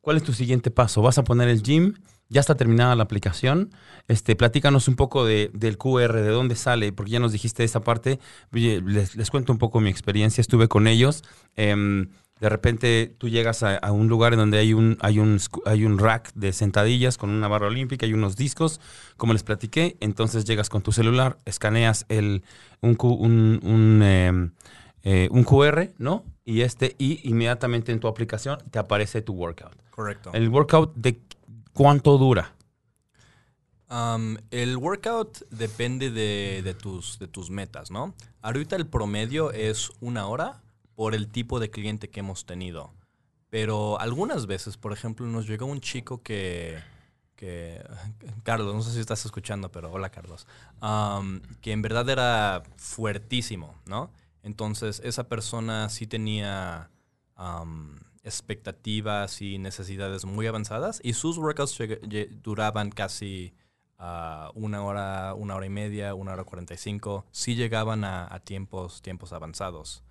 [0.00, 1.02] ¿Cuál es tu siguiente paso?
[1.02, 1.94] ¿Vas a poner el gym?
[2.28, 3.70] ¿Ya está terminada la aplicación?
[4.08, 7.80] Este, platícanos un poco de- del QR, de dónde sale, porque ya nos dijiste esa
[7.80, 8.18] parte.
[8.52, 11.22] Oye, Les, les cuento un poco mi experiencia, estuve con ellos.
[11.56, 12.08] Em,
[12.38, 15.84] de repente tú llegas a, a un lugar en donde hay un, hay, un, hay
[15.84, 18.80] un rack de sentadillas con una barra olímpica y unos discos,
[19.16, 19.96] como les platiqué.
[20.00, 22.44] Entonces llegas con tu celular, escaneas el,
[22.82, 24.50] un, un, un, em,
[25.02, 26.24] eh, un QR, ¿no?
[26.44, 29.74] Y este, y inmediatamente en tu aplicación te aparece tu workout.
[29.90, 30.30] Correcto.
[30.34, 31.20] El workout de
[31.72, 32.52] cuánto dura.
[33.88, 38.14] Um, el workout depende de, de tus, de tus metas, ¿no?
[38.42, 40.60] Ahorita el promedio es una hora
[40.96, 42.92] por el tipo de cliente que hemos tenido.
[43.50, 46.78] Pero algunas veces, por ejemplo, nos llegó un chico que,
[47.36, 47.84] que
[48.42, 50.48] Carlos, no sé si estás escuchando, pero hola Carlos,
[50.82, 54.10] Um, que en verdad era fuertísimo, ¿no?
[54.42, 56.90] Entonces esa persona sí tenía
[57.38, 61.78] um, expectativas y necesidades muy avanzadas y sus workouts
[62.42, 63.54] duraban casi
[63.98, 67.24] ah, una hora, una hora y media, una hora cuarenta y cinco.
[67.30, 70.02] Sí llegaban a, a tiempos, tiempos avanzados.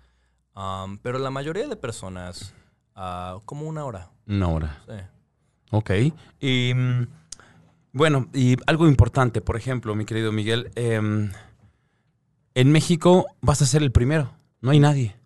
[0.56, 2.54] Um, pero la mayoría de personas,
[2.94, 4.10] ah, como una hora.
[4.26, 4.82] Una hora.
[4.86, 4.94] sí.
[5.70, 5.90] Ok.
[6.40, 7.06] Y mm,
[7.92, 11.30] bueno, y algo importante, por ejemplo, mi querido Miguel, em,
[12.54, 14.32] en México vas a ser el primero.
[14.60, 15.16] No hay nadie.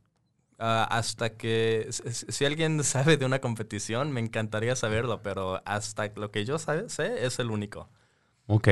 [0.59, 6.11] Ah, hasta que, si si alguien sabe de una competición, me encantaría saberlo, pero hasta
[6.17, 7.89] lo que yo sabe, sé es el único.
[8.53, 8.69] Ok.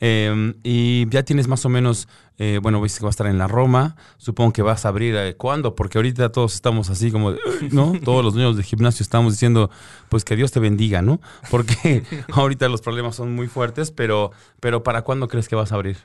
[0.00, 3.38] Em, y ya tienes más o menos, eh, bueno, viste que va a estar en
[3.38, 3.94] la Roma.
[4.16, 7.36] Supongo que vas a abrir eh, cuándo, porque ahorita todos estamos así como,
[7.70, 7.92] ¿no?
[8.04, 9.70] Todos los dueños de gimnasio estamos diciendo,
[10.08, 11.20] pues que Dios te bendiga, ¿no?
[11.52, 15.76] Porque ahorita los problemas son muy fuertes, pero, pero ¿para cuándo crees que vas a
[15.76, 15.98] abrir?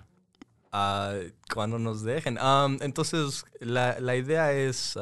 [0.72, 1.14] Ah,
[1.52, 2.38] cuando nos dejen.
[2.82, 4.96] Entonces, la, la idea es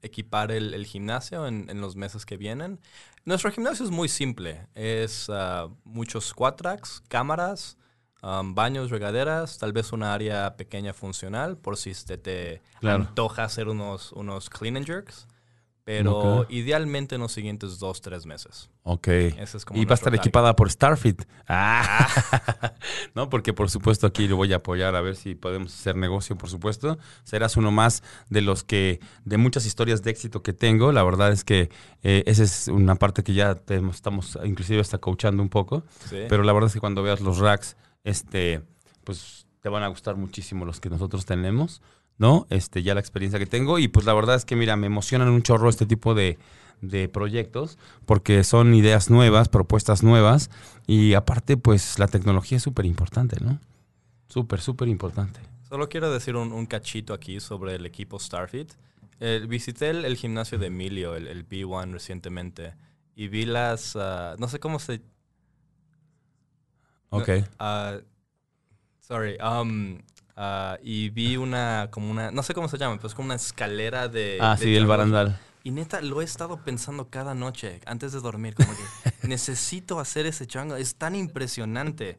[0.00, 2.78] equipar el, el gimnasio en, en los meses que vienen.
[3.28, 4.66] Nuestro gimnasio es muy simple.
[4.74, 6.62] Es ah, muchos squat
[7.08, 7.76] cámaras,
[8.22, 13.04] am, baños, regaderas, tal vez una área pequeña funcional por si te, te Claro.
[13.04, 15.28] antoja hacer unos, unos clean and jerks.
[15.88, 18.68] Pero idealmente en los siguientes dos, tres meses.
[18.82, 19.08] Ok.
[19.08, 20.20] Ese es como y va a estar target.
[20.20, 21.22] equipada por Starfit.
[21.48, 22.06] Ah.
[23.14, 26.36] no, porque por supuesto aquí lo voy a apoyar a ver si podemos hacer negocio,
[26.36, 26.98] por supuesto.
[27.24, 30.92] Serás uno más de los que, de muchas historias de éxito que tengo.
[30.92, 31.70] La verdad es que
[32.02, 35.84] eh, esa es una parte que ya te- estamos inclusive hasta coachando un poco.
[36.10, 36.18] Sí.
[36.28, 38.60] Pero la verdad es que cuando veas los racks, este,
[39.04, 41.82] pues te van a gustar muchísimo los que nosotros tenemos,
[42.18, 42.46] ¿no?
[42.50, 43.78] Este, ya la experiencia que tengo.
[43.78, 46.38] Y pues la verdad es que, mira, me emocionan un chorro este tipo de,
[46.80, 50.50] de proyectos, porque son ideas nuevas, propuestas nuevas.
[50.86, 53.58] Y aparte, pues la tecnología es súper importante, ¿no?
[54.28, 55.40] Súper, súper importante.
[55.68, 58.72] Solo quiero decir un, un cachito aquí sobre el equipo Starfit.
[59.20, 62.74] Eh, visité el, el gimnasio de Emilio, el, el B1, recientemente,
[63.16, 63.96] y vi las...
[63.96, 65.02] ah, no sé cómo se...
[67.10, 67.28] Ok.
[67.58, 67.98] ah,
[69.00, 69.36] sorry.
[69.42, 69.98] um,
[70.38, 72.30] ah, y vi una, como una...
[72.30, 74.38] No sé cómo se llama, pues como una escalera de...
[74.40, 75.38] ah, de sí, el barandal.
[75.64, 80.24] Y neta, lo he estado pensando cada noche, antes de dormir, como que necesito hacer
[80.24, 82.16] ese chango, es tan impresionante.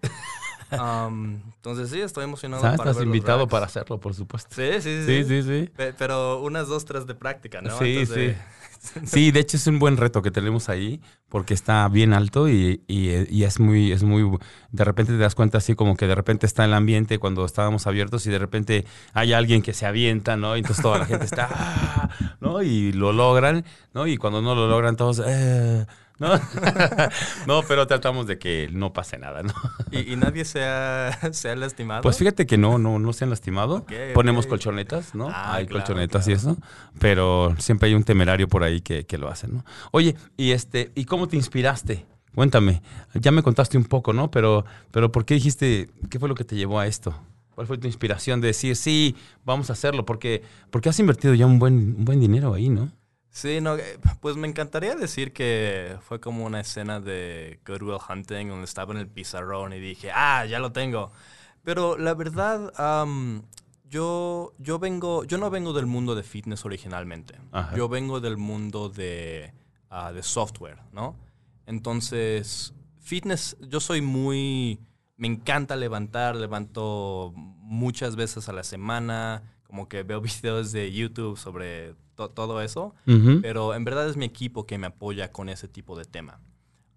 [0.72, 2.78] Um, entonces sí, estoy emocionado ¿Sabes?
[2.78, 4.54] para Estás ver invitado para hacerlo, por supuesto.
[4.56, 5.42] Sí, sí, Sí, sí.
[5.42, 5.72] sí, sí.
[5.76, 7.76] Pe- Pero unas dos, tres de práctica, ¿no?
[7.80, 8.38] Sí, Antes de-
[9.06, 12.82] Sí, de hecho es un buen reto que tenemos ahí porque está bien alto y,
[12.88, 14.38] y- y es muy, es muy,
[14.72, 17.88] de repente te das cuenta así como que de repente está el ambiente cuando estábamos
[17.88, 20.56] abiertos y de repente hay alguien que se avienta, ¿no?
[20.56, 22.10] Y entonces toda la gente está,
[22.42, 22.62] ¿no?
[22.64, 24.08] Y lo logran, ¿no?
[24.08, 25.86] Y cuando no lo logran todos, "Eh",
[26.20, 26.30] ¿no?
[27.48, 29.54] no, pero tratamos de que no pase nada, ¿no?
[29.92, 32.02] ¿Y, y nadie se ha, se ha lastimado?
[32.02, 33.86] Pues fíjate que no, no, no se han lastimado.
[34.14, 35.30] Ponemos colchonetas, ¿no?
[35.30, 36.58] Ah, hay claro, colchonetas y eso.
[37.00, 39.66] Pero siempre hay un temerario por ahí que, que lo hacen, ¿no?
[39.92, 42.06] Oye, y este, ¿y cómo te inspiraste?
[42.36, 42.82] Cuéntame.
[43.16, 44.32] Ya me contaste un poco, ¿no?
[44.32, 47.16] Pero, pero ¿por qué dijiste, qué fue lo que te llevó a esto?
[47.56, 50.06] ¿Cuál fue tu inspiración de decir, sí, vamos a hacerlo?
[50.06, 52.92] Porque, porque has invertido ya un buen, un buen dinero ahí, ¿no?
[53.40, 57.98] Sí, no, eh, pues me encantaría decir que fue como una escena de Good Will
[58.10, 61.14] Hunting donde estaba en el pizarrón y dije, ah, ya lo tengo.
[61.64, 63.44] Pero la verdad, am,
[63.86, 67.40] yo, yo vengo, yo no vengo del mundo de fitness originalmente.
[67.54, 67.78] Ajá.
[67.78, 69.54] Yo vengo del mundo de,
[69.90, 71.16] ah, de software, ¿no?
[71.66, 74.82] Entonces, fitness, yo soy muy,
[75.16, 81.38] me encanta levantar, levanto muchas veces a la semana, como que veo videos de YouTube
[81.38, 82.94] sobre to- todo eso.
[83.42, 86.40] Pero en verdad es mi equipo que me apoya con ese tipo de tema.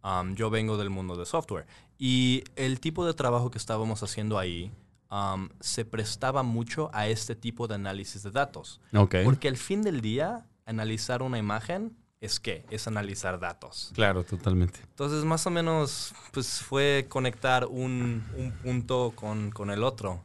[0.04, 1.66] Um, yo vengo del mundo de software.
[1.96, 4.72] Y el tipo de trabajo que estábamos haciendo ahí
[5.12, 8.80] um, se prestaba mucho a este tipo de análisis de datos.
[9.24, 12.64] Porque al fin del día, analizar una imagen es qué?
[12.70, 13.90] Es analizar datos.
[13.94, 14.80] Claro, totalmente.
[14.90, 20.22] Entonces, más o menos, pues fue conectar un, un punto con, con el otro.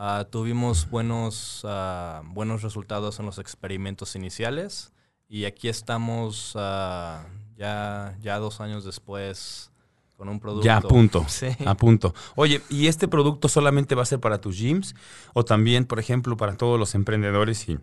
[0.00, 4.92] Ah, tuvimos buenos, ah, buenos resultados en los experimentos iniciales
[5.28, 9.72] y aquí estamos ah, ya, ya dos años después
[10.16, 10.64] con un producto.
[10.64, 11.24] Ya a punto.
[11.26, 11.48] Sí.
[11.66, 12.14] A punto.
[12.36, 14.94] Oye, ¿y este producto solamente va a ser para tus gyms?
[15.34, 17.80] O también, por ejemplo, para todos los emprendedores y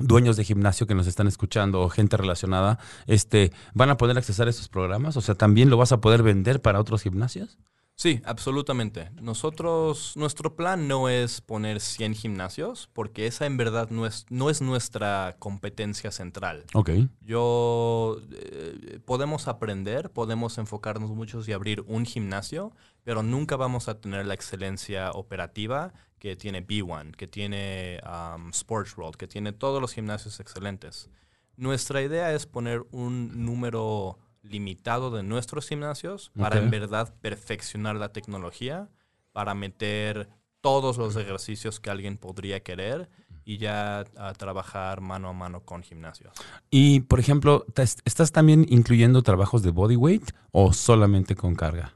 [0.00, 4.48] dueños de gimnasio que nos están escuchando o gente relacionada, este, ¿van a poder accesar
[4.48, 5.16] a estos programas?
[5.16, 7.58] O sea, ¿también lo vas a poder vender para otros gimnasios?
[7.96, 9.10] Sí, absolutamente.
[9.22, 14.50] Nosotros, nuestro plan no es poner 100 gimnasios, porque esa en verdad no es, no
[14.50, 16.64] es nuestra competencia central.
[16.74, 16.90] Ok.
[17.20, 22.72] Yo eh, podemos aprender, podemos enfocarnos muchos y abrir un gimnasio,
[23.04, 28.96] pero nunca vamos a tener la excelencia operativa que tiene B1, que tiene um, Sports
[28.96, 31.10] World, que tiene todos los gimnasios excelentes.
[31.56, 38.12] Nuestra idea es poner un número limitado de nuestros gimnasios para en verdad perfeccionar la
[38.12, 38.88] tecnología,
[39.32, 40.28] para meter
[40.60, 43.08] todos los ejercicios que alguien podría querer
[43.44, 46.32] y ya a trabajar mano a mano con gimnasios.
[46.70, 51.94] Y, por ejemplo, ¿te- ¿estás también incluyendo trabajos de bodyweight o solamente con carga?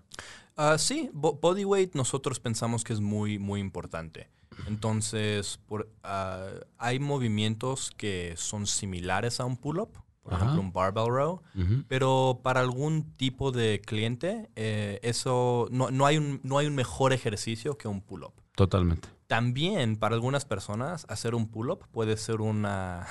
[0.56, 4.28] Ah, sí, bo- bodyweight nosotros pensamos que es muy, muy importante.
[4.66, 9.90] Entonces, por, ah, hay movimientos que son similares a un pull-up,
[10.28, 10.44] por Ajá.
[10.44, 11.42] ejemplo, un barbell row,
[11.88, 16.74] pero para algún tipo de cliente, eh, eso no, no hay un, no hay un
[16.74, 18.34] mejor ejercicio que un pull-up.
[18.54, 19.08] Totalmente.
[19.26, 23.06] También para algunas personas hacer un pull-up puede ser una,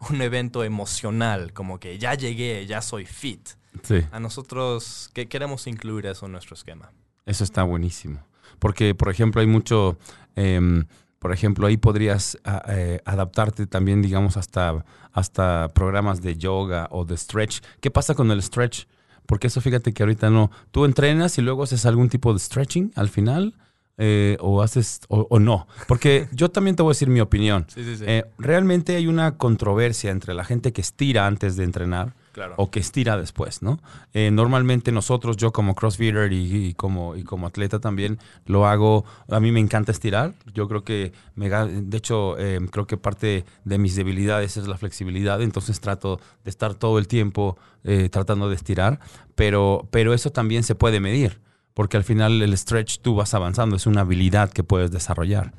[0.10, 3.48] un evento emocional, como que ya llegué, ya soy fit.
[3.84, 4.00] Sí.
[4.10, 6.90] A nosotros que queremos incluir eso en nuestro esquema.
[7.26, 8.26] Eso está buenísimo.
[8.58, 9.98] Porque, por ejemplo, hay mucho,
[10.34, 10.86] em,
[11.26, 17.04] por ejemplo, ahí podrías a- eh, adaptarte también, digamos, hasta, hasta programas de yoga o
[17.04, 17.62] de stretch.
[17.80, 18.84] ¿Qué pasa con el stretch?
[19.26, 20.52] Porque eso fíjate que ahorita no.
[20.70, 23.54] Tú entrenas y luego haces algún tipo de stretching al final.
[23.98, 25.66] eh, o haces o, o no.
[25.88, 27.64] Porque yo también te voy a decir mi opinión.
[27.68, 28.04] Sí, sí, sí.
[28.06, 32.14] Eh, realmente hay una controversia entre la gente que estira antes de entrenar
[32.56, 33.80] o que estira después, ¿no?
[34.12, 39.40] Eh, normalmente nosotros, yo como crossfitter y, como, y como atleta también, lo hago, a
[39.40, 43.78] mí me encanta estirar, yo creo que, me, de hecho, eh, creo que parte de
[43.78, 48.56] mis debilidades es la flexibilidad, entonces trato de estar todo el tiempo eh, tratando de
[48.56, 49.00] estirar,
[49.34, 51.40] pero, pero eso también se puede medir,
[51.74, 55.52] porque al final el stretch tú vas avanzando, es una habilidad que puedes desarrollar.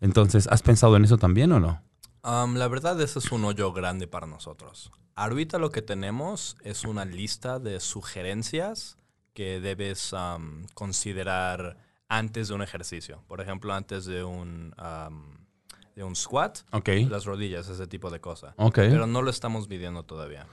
[0.00, 1.85] Entonces, ¿has pensado en eso también o no?
[2.26, 4.90] Um, la verdad, ese es un hoyo grande para nosotros.
[5.14, 8.98] Ahorita lo que tenemos es una lista de sugerencias
[9.32, 13.22] que debes um, considerar antes de un ejercicio.
[13.28, 15.36] Por ejemplo, antes de un, um,
[15.94, 16.88] de un squat, Ok.
[17.08, 18.54] las rodillas, ese tipo de cosas.
[18.56, 18.74] Ok.
[18.74, 20.46] Pero no lo estamos midiendo todavía.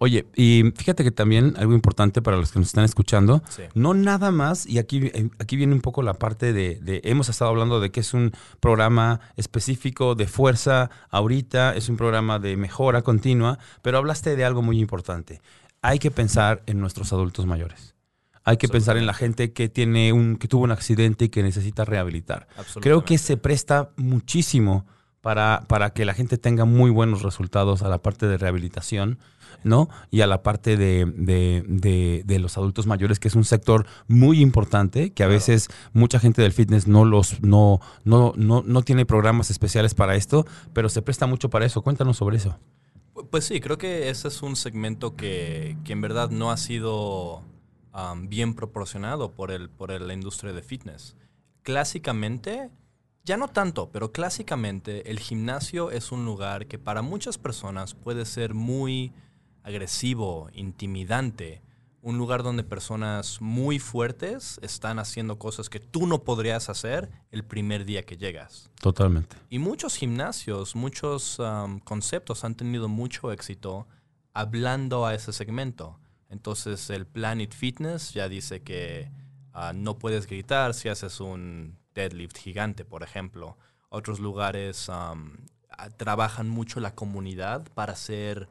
[0.00, 3.62] Oye, y fíjate que también algo importante para los que nos están escuchando, Sí.
[3.74, 7.28] no nada más, y aquí, eh, aquí viene un poco la parte de, de- hemos
[7.28, 8.30] estado hablando de que es un
[8.60, 14.62] programa específico de fuerza ahorita, es un programa de mejora continua, pero hablaste de algo
[14.62, 15.40] muy importante.
[15.82, 17.94] Hay que pensar en nuestros adultos mayores.
[18.44, 21.42] Hay que pensar en la gente que tiene un, que tuvo un accidente y que
[21.42, 22.48] necesita rehabilitar.
[22.80, 24.86] Creo que se presta muchísimo
[25.20, 29.18] para, para que la gente tenga muy buenos resultados a la parte de rehabilitación,
[29.64, 29.88] ¿no?
[30.10, 33.86] Y a la parte de, de- de- de los adultos mayores, que es un sector
[34.06, 35.32] muy importante, que a Claro.
[35.32, 40.14] veces mucha gente del fitness no los, no, no, no, no tiene programas especiales para
[40.14, 41.82] esto, pero se presta mucho para eso.
[41.82, 42.58] Cuéntanos sobre eso.
[43.14, 46.56] Pu- Pues sí, creo que ese es un segmento que, que en verdad no ha
[46.56, 47.42] sido
[47.92, 51.16] um, bien proporcionado por, el, por la industria de fitness.
[51.78, 52.70] Clásicamente,
[53.28, 58.24] ya no tanto, pero clásicamente el gimnasio es un lugar que para muchas personas puede
[58.24, 59.12] ser muy
[59.62, 61.60] agresivo, intimidante.
[62.00, 67.44] Un lugar donde personas muy fuertes están haciendo cosas que tú no podrías hacer el
[67.44, 68.70] primer día que llegas.
[68.80, 69.36] Totalmente.
[69.50, 73.86] Y muchos gimnasios, muchos um, conceptos han tenido mucho éxito
[74.32, 75.98] hablando a ese segmento.
[76.30, 79.10] Entonces el Planet Fitness ya dice que
[79.52, 83.56] ah, no puedes gritar si haces un deadlift gigante, por ejemplo.
[83.90, 85.32] Otros lugares um,
[85.96, 88.48] trabajan mucho la comunidad para ser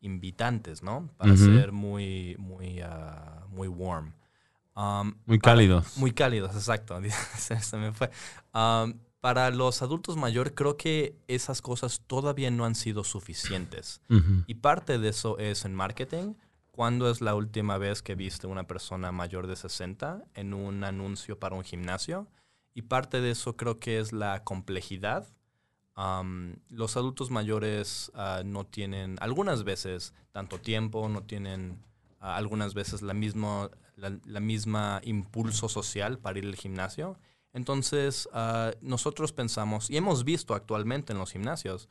[0.00, 1.08] invitantes, ¿no?
[1.16, 4.12] Para ser muy, muy, ah, muy warm.
[4.76, 5.96] Um, Muy para- cálidos.
[5.96, 7.00] muy cálidos, exacto.
[7.38, 8.10] se, se me fue.
[8.54, 14.00] Um, para los adultos mayores creo que esas cosas todavía no han sido suficientes.
[14.46, 16.34] Y parte de eso es en marketing.
[16.70, 21.40] ¿Cuándo es la última vez que viste una persona mayor de 60 en un anuncio
[21.40, 22.28] para un gimnasio?
[22.76, 25.26] Y parte de eso creo que es la complejidad.
[26.68, 31.82] Los adultos mayores ah, no tienen, algunas veces, tanto tiempo, no tienen
[32.20, 37.18] ah, algunas veces la misma, la misma impulso social para ir al gimnasio.
[37.54, 41.88] Entonces, ah, nosotros pensamos, y hemos visto actualmente en los gimnasios,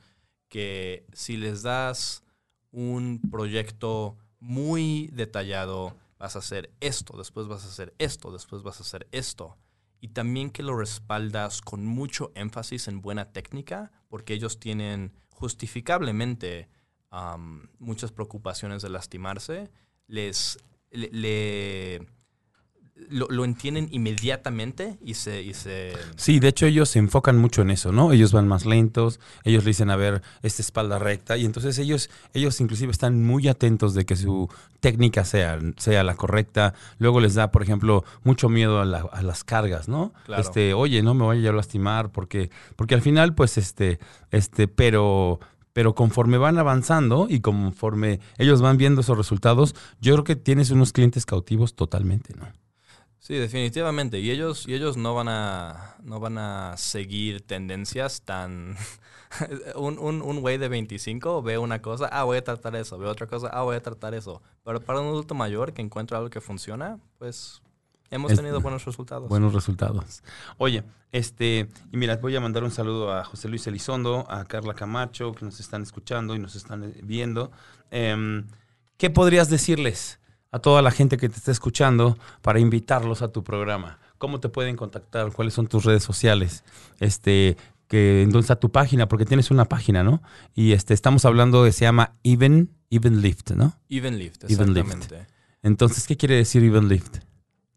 [0.48, 2.22] que si les das
[2.70, 8.78] un proyecto muy detallado, vas a hacer esto, después vas a hacer esto, después vas
[8.78, 9.56] a hacer esto.
[10.06, 16.68] Y también que lo respaldas con mucho énfasis en buena técnica, porque ellos tienen justificablemente
[17.80, 19.68] muchas preocupaciones de lastimarse,
[20.06, 20.58] les
[20.92, 22.06] le, le-
[23.10, 27.62] lo, lo entienden inmediatamente y se, y se Sí, de hecho ellos se enfocan mucho
[27.62, 28.12] en eso, ¿no?
[28.12, 32.10] Ellos van más lentos, ellos le dicen, a ver, esta espalda recta, y entonces ellos,
[32.34, 34.48] ellos inclusive están muy atentos de que su
[34.80, 36.74] técnica sea, sea la correcta.
[36.98, 40.12] Luego les da, por ejemplo, mucho miedo a, la- a las cargas, ¿no?
[40.24, 40.42] Claro.
[40.42, 43.98] Este, oye, no me vaya a lastimar, porque, porque al final, pues, este,
[44.30, 45.38] este, pero,
[45.72, 50.70] pero conforme van avanzando y conforme ellos van viendo esos resultados, yo creo que tienes
[50.70, 52.46] unos clientes cautivos totalmente, ¿no?
[53.18, 54.20] Sí, definitivamente.
[54.20, 58.76] Y ellos, y ellos no van a no van a seguir tendencias tan
[59.74, 63.06] un, un, un güey de 25 ve una cosa, ah, voy a tratar eso, ve
[63.08, 64.42] otra cosa, ah, voy a tratar eso.
[64.64, 67.60] Pero para un adulto mayor que encuentra algo que funciona, pues
[68.10, 69.28] hemos Es- tenido buenos resultados.
[69.28, 70.22] Buenos resultados.
[70.58, 74.74] Oye, este, y mira, voy a mandar un saludo a José Luis Elizondo, a Carla
[74.74, 77.50] Camacho, que nos están escuchando y nos están eh, viendo.
[77.90, 78.46] Em,
[78.98, 83.44] ¿Qué podrías decirles a toda la gente que te está escuchando para invitarlos a tu
[83.44, 83.98] programa?
[84.18, 85.32] ¿Cómo te pueden contactar?
[85.32, 86.64] ¿Cuáles son tus redes sociales?
[87.00, 87.56] Este,
[87.88, 89.08] que, ¿Dónde está tu página?
[89.08, 90.22] Porque tienes una página, ¿no?
[90.54, 93.78] Y este, estamos hablando de, se llama Even, Even Lift, ¿no?
[93.88, 94.88] Even Lift, Even Lift.
[94.88, 95.26] exactamente.
[95.62, 97.18] Entonces, ¿qué quiere decir Even Lift?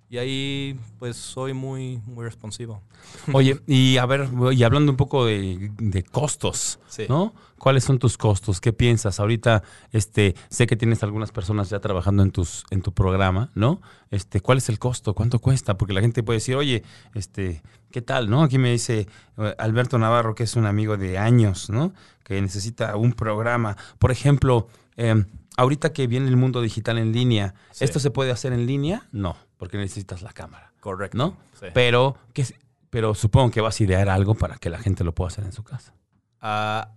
[0.10, 2.82] Y ahí pues soy muy, muy responsivo.
[3.34, 7.04] Oye, y a ver, y hablando un poco de, de costos, Sí.
[7.10, 7.34] ¿no?
[7.58, 8.62] ¿Cuáles son tus costos?
[8.62, 9.20] ¿Qué piensas?
[9.20, 13.82] Ahorita, este, sé que tienes algunas personas ya trabajando en tus, en tu programa, ¿no?
[14.12, 15.16] Este, ¿cuál es el costo?
[15.16, 15.78] ¿Cuánto cuesta?
[15.78, 16.84] Porque la gente puede decir, oye,
[17.16, 18.30] este, ¿qué tal?
[18.30, 18.44] ¿No?
[18.44, 21.94] Aquí me dice eh, Alberto Navarro, que es un amigo de años, ¿no?
[22.24, 23.78] Que necesita un programa.
[23.98, 25.26] Por ejemplo, eh,
[25.58, 27.84] ahorita que viene el mundo digital en línea, Sí.
[27.86, 29.08] ¿esto se puede hacer en línea?
[29.12, 30.72] No, porque necesitas la cámara.
[30.80, 31.18] Correcto.
[31.18, 31.38] ¿no?
[31.60, 31.68] Sí.
[31.74, 32.46] Pero, que,
[32.90, 35.52] pero supongo que vas a idear algo para que la gente lo pueda hacer en
[35.54, 35.94] su casa.
[36.42, 36.92] Ah,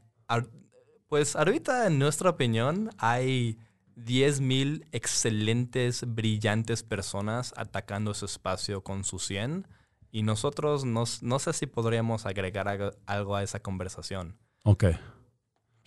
[1.09, 3.59] pues ahorita, en nuestra opinión, hay
[3.97, 9.67] 10.000 excelentes, brillantes personas atacando ese espacio con su 100
[10.13, 14.37] y nosotros no, s- no sé si podríamos agregar algo, algo a esa conversación.
[14.65, 14.85] Ok.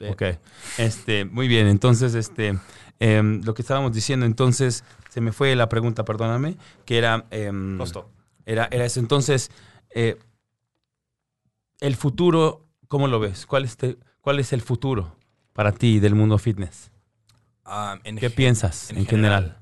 [0.02, 0.08] Sí.
[0.12, 0.24] Ok.
[0.78, 1.68] Este, muy bien.
[1.68, 2.58] Entonces, este,
[2.99, 7.26] em, lo que estábamos diciendo, entonces, se me fue la pregunta, perdóname, que era.
[7.32, 8.10] em, Costo.
[8.45, 8.99] Era, era eso.
[8.99, 9.52] Entonces,
[9.93, 10.18] eh,
[11.80, 13.45] el futuro, ¿cómo lo ves?
[13.45, 15.16] ¿Cuál es, te- ¿Cuál es el futuro
[15.54, 16.91] para ti del mundo fitness?
[17.66, 19.58] Ah, en ¿Qué piensas en, general?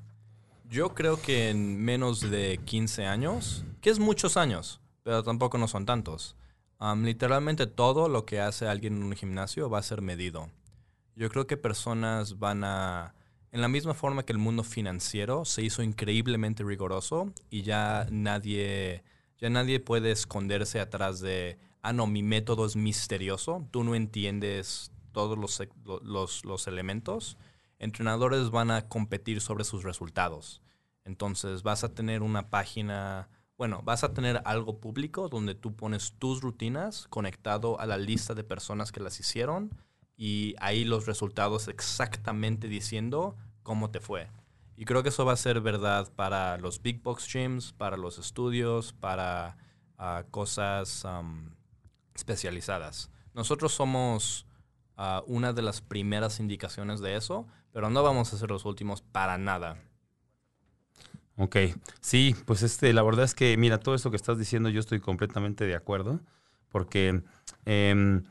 [0.68, 5.68] Yo creo que en menos de 15 años, que es muchos años, pero tampoco no
[5.68, 6.36] son tantos,
[6.96, 10.48] literalmente todo lo que hace alguien en un gimnasio va a ser medido.
[11.16, 13.14] Yo creo que personas van a,
[13.52, 19.02] en la misma forma que el mundo financiero se hizo increíblemente riguroso y ya nadie,
[19.38, 24.92] ya nadie puede esconderse atrás de, ah, no, mi método es misterioso, tú no entiendes
[25.12, 25.60] todos los,
[26.02, 27.36] los, los elementos
[27.80, 30.62] entrenadores van a competir sobre sus resultados.
[31.04, 33.28] Entonces vas a tener una página,
[33.60, 38.32] bueno, vas a tener algo público donde tú pones tus rutinas conectado a la lista
[38.32, 39.70] de personas que las hicieron
[40.16, 44.30] y ahí los resultados exactamente diciendo cómo te fue.
[44.78, 48.16] Y creo que eso va a ser verdad para los big box gyms, para los
[48.16, 49.58] estudios, para
[49.98, 51.54] ah, cosas am,
[52.14, 53.10] especializadas.
[53.34, 54.46] Nosotros somos
[54.96, 59.02] ah, una de las primeras indicaciones de eso, pero no vamos a ser los últimos
[59.02, 59.76] para nada.
[61.42, 61.56] Ok,
[62.02, 65.00] sí, pues este, la verdad es que, mira, todo esto que estás diciendo yo estoy
[65.00, 66.20] completamente de acuerdo,
[66.70, 67.22] porque,
[67.64, 68.24] em,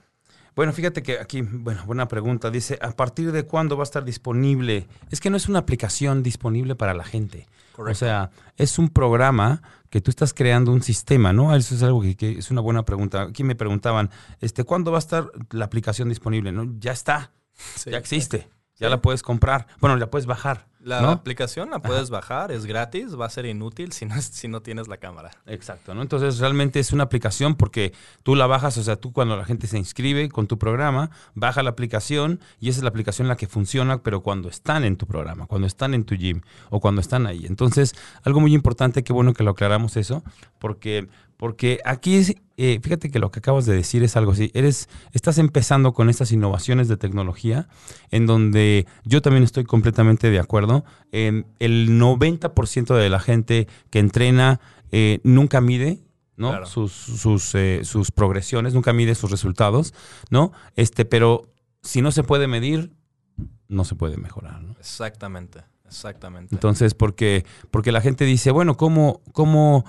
[0.55, 4.05] bueno, fíjate que aquí, bueno, buena pregunta, dice, ¿a partir de cuándo va a estar
[4.05, 4.87] disponible?
[5.09, 7.47] Es que no es una aplicación disponible para la gente,
[7.77, 11.55] o sea, es un programa que tú estás creando un sistema, ¿no?
[11.55, 13.23] Eso es algo que, que es una buena pregunta.
[13.23, 16.51] Aquí me preguntaban, este, ¿cuándo va a estar la aplicación disponible?
[16.51, 16.67] ¿No?
[16.79, 17.31] Ya está,
[17.75, 17.89] Sí.
[17.89, 20.68] ya existe, ya la puedes comprar, bueno, la puedes bajar.
[20.81, 21.09] La ¿no?
[21.09, 24.87] aplicación la puedes bajar, es gratis, va a ser inútil si no, si no tienes
[24.87, 25.31] la cámara.
[25.45, 26.01] Exacto, ¿no?
[26.01, 29.67] Entonces realmente es una aplicación porque tú la bajas, o sea, tú cuando la gente
[29.67, 33.47] se inscribe con tu programa, baja la aplicación y esa es la aplicación la que
[33.47, 37.27] funciona, pero cuando están en tu programa, cuando están en tu gym o cuando están
[37.27, 37.45] ahí.
[37.45, 40.23] Entonces, algo muy importante, qué bueno que lo aclaramos eso,
[40.59, 41.09] porque,
[41.39, 44.89] porque aquí, es, eh, fíjate que lo que acabas de decir es algo así, eres,
[45.13, 47.69] estás empezando con estas innovaciones de tecnología
[48.11, 50.83] en donde yo también estoy completamente de acuerdo.
[51.13, 54.59] El 90% de la gente que entrena
[54.91, 55.99] eh, nunca mide
[56.35, 56.49] ¿no?
[56.49, 56.65] Claro.
[56.65, 59.93] sus, sus, eh, sus progresiones, nunca mide sus resultados,
[60.29, 60.51] ¿no?
[60.75, 61.43] Este, pero
[61.83, 62.91] si no se puede medir,
[63.69, 64.75] no se puede mejorar, ¿no?
[64.77, 66.53] Exactamente, exactamente.
[66.53, 69.85] Entonces, porque, porque la gente dice, bueno, ¿cómo, cómo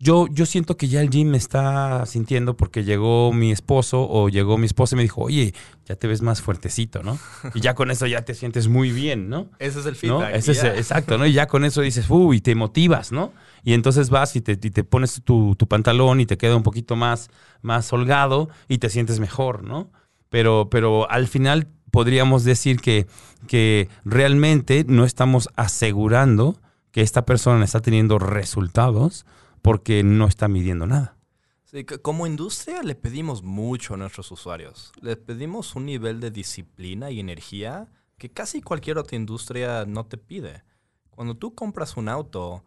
[0.00, 4.28] yo, yo siento que ya el gym me está sintiendo porque llegó mi esposo o
[4.28, 5.54] llegó mi esposa y me dijo, oye,
[5.86, 7.18] ya te ves más fuertecito, ¿no?
[7.54, 9.50] Y ya con eso ya te sientes muy bien, ¿no?
[9.58, 9.98] Ese es el ¿no?
[10.20, 10.34] feedback.
[10.36, 11.26] Ese es- exacto, ¿no?
[11.26, 13.32] Y ya con eso dices, uy, te motivas, ¿no?
[13.64, 16.62] Y entonces vas y te, y te pones tu, tu pantalón y te queda un
[16.62, 17.28] poquito más,
[17.60, 19.90] más holgado y te sientes mejor, ¿no?
[20.30, 23.06] Pero, pero al final podríamos decir que,
[23.48, 26.56] que realmente no estamos asegurando
[26.92, 29.26] que esta persona está teniendo resultados
[29.62, 31.16] porque no está midiendo nada.
[31.64, 34.92] Sí, como industria le pedimos mucho a nuestros usuarios.
[35.02, 40.16] Les pedimos un nivel de disciplina y energía que casi cualquier otra industria no te
[40.16, 40.64] pide.
[41.10, 42.64] Cuando tú compras un auto,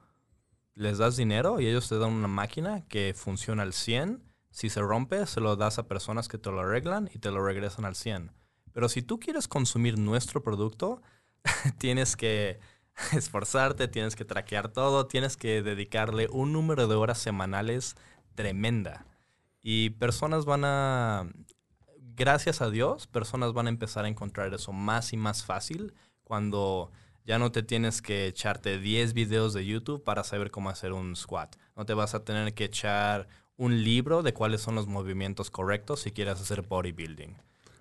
[0.76, 4.24] les das dinero y ellos te dan una máquina que funciona al 100.
[4.52, 7.44] Si se rompe, se lo das a personas que te lo arreglan y te lo
[7.44, 8.32] regresan al 100.
[8.72, 11.02] Pero si tú quieres consumir nuestro producto,
[11.78, 12.60] tienes que
[13.14, 17.96] esforzarte, tienes que traquear todo, tienes que dedicarle un número de horas semanales
[18.36, 19.06] tremenda.
[19.62, 21.30] Y personas van a,
[22.16, 25.94] gracias a Dios, personas van a empezar a encontrar eso más y más fácil
[26.24, 26.92] cuando
[27.26, 31.16] ya no te tienes que echarte 10 videos de YouTube para saber cómo hacer un
[31.16, 31.56] squat.
[31.76, 33.28] No te vas a tener que echar
[33.58, 37.38] un libro de cuáles son los movimientos correctos si quieres hacer bodybuilding.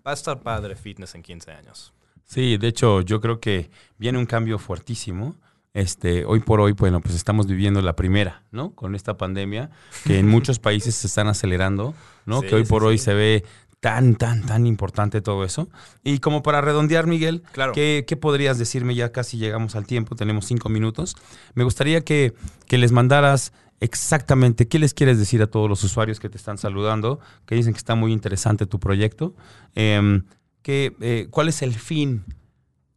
[0.06, 1.94] Va a estar padre fitness en 15 años.
[2.30, 5.34] Sí, de hecho, yo creo que viene un cambio fuertísimo.
[5.74, 8.72] Este, hoy por hoy, bueno, pues estamos viviendo la primera, ¿no?
[8.76, 9.70] Con esta pandemia,
[10.04, 11.92] que en muchos países se están acelerando,
[12.26, 12.42] ¿no?
[12.42, 13.44] que hoy por hoy se ve
[13.80, 15.70] tan, tan, tan importante todo eso.
[16.04, 17.72] Y como para redondear, Miguel, claro.
[17.72, 18.94] ¿qué, podrías decirme?
[18.94, 21.16] Ya casi llegamos al tiempo, tenemos cinco minutos.
[21.54, 22.32] Me gustaría que,
[22.68, 26.58] que les mandaras exactamente qué les quieres decir a todos los usuarios que te están
[26.58, 29.34] saludando, que dicen que está muy interesante tu proyecto.
[29.74, 30.22] Em,
[30.62, 32.24] que, eh, ¿Cuál es el fin?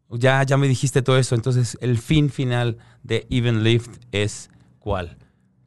[0.10, 4.50] Ya, ya me dijiste todo eso, entonces el fin final de Even Lift es
[4.80, 5.18] cuál.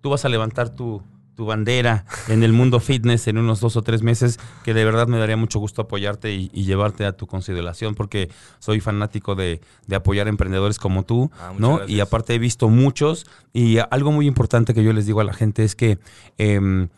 [0.01, 1.03] Tú vas a levantar tu,
[1.37, 5.07] tu bandera en el mundo fitness en unos dos o tres meses, que de verdad
[5.07, 9.61] me daría mucho gusto apoyarte y, llevarte a tu consideración, porque soy fanático de,
[9.95, 11.87] apoyar emprendedores como tú, ah, ¿no?
[11.87, 15.35] Y aparte he visto muchos, y algo muy importante que yo les digo a la
[15.35, 15.99] gente es que
[16.39, 16.89] em,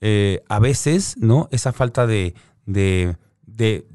[0.00, 1.48] eh, a veces, ¿no?
[1.52, 2.34] Esa falta de,
[2.66, 3.86] de, de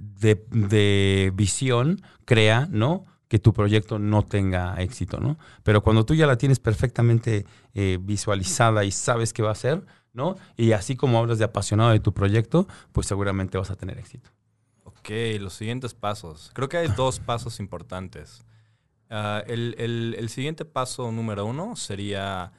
[1.34, 3.06] visión crea, ¿no?
[3.30, 5.38] que tu proyecto no tenga éxito, ¿no?
[5.64, 7.46] Pero cuando tú ya la tienes perfectamente
[7.76, 10.36] eh, visualizada y sabes qué va a ser, ¿no?
[10.58, 14.32] Y así como hablas de apasionado de tu proyecto, pues seguramente vas a tener éxito.
[14.84, 16.50] Ok, los siguientes pasos.
[16.56, 18.44] Creo que hay dos pasos importantes.
[19.12, 22.52] Ah, el, siguiente paso número uno sería,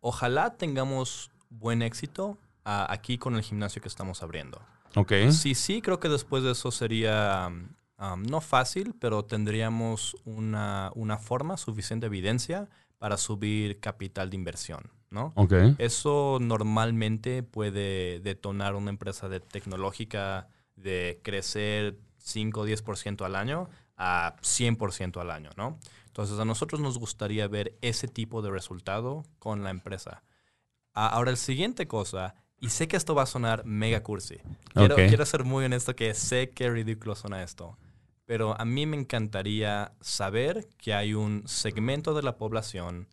[0.00, 4.60] ojalá tengamos buen éxito ah, aquí con el gimnasio que estamos abriendo.
[4.94, 5.12] Ok.
[5.30, 7.50] Sí, sí, creo que después de eso sería
[7.98, 12.68] no fácil, pero tendríamos una, forma, suficiente evidencia
[12.98, 15.32] para subir capital de inversión, ¿no?
[15.78, 23.68] Eso normalmente puede detonar una empresa de tecnológica de crecer 5 o 10% al año
[23.96, 25.78] a 100% al año, ¿no?
[26.06, 30.22] Entonces a nosotros nos gustaría ver ese tipo de resultado con la empresa.
[30.94, 34.38] ahora, el siguiente cosa, y sé que esto va a sonar mega cursi.
[34.74, 37.76] Quiero, quiero ser muy honesto que sé que ridículo suena esto
[38.28, 43.08] pero a mí me encantaría saber que hay un segmento de la población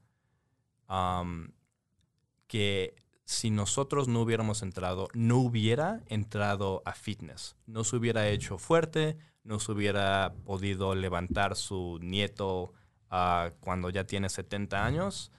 [2.47, 8.57] que si nosotros no hubiéramos entrado, no hubiera entrado a fitness, no se hubiera hecho
[8.57, 12.73] fuerte, no se hubiera podido levantar su nieto
[13.09, 15.31] ah, cuando ya tiene 70 años.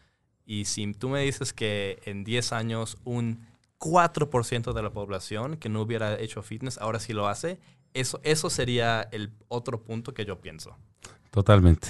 [0.46, 3.46] Y si tú me dices que en 10 años un
[3.78, 7.58] 4% de la población que no hubiera hecho fitness ahora sí lo hace,
[7.94, 10.76] eso, eso sería el otro punto que yo pienso.
[11.30, 11.88] Totalmente.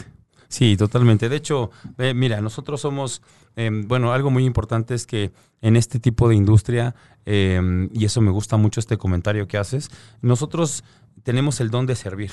[0.49, 1.28] Sí, totalmente.
[1.28, 1.70] De hecho,
[2.14, 3.22] mira, nosotros somos,
[3.57, 8.20] em, bueno, algo muy importante es que en este tipo de industria, em, y eso
[8.20, 9.91] me gusta mucho este comentario que haces,
[10.22, 10.84] nosotros
[11.24, 12.32] tenemos el don de servir.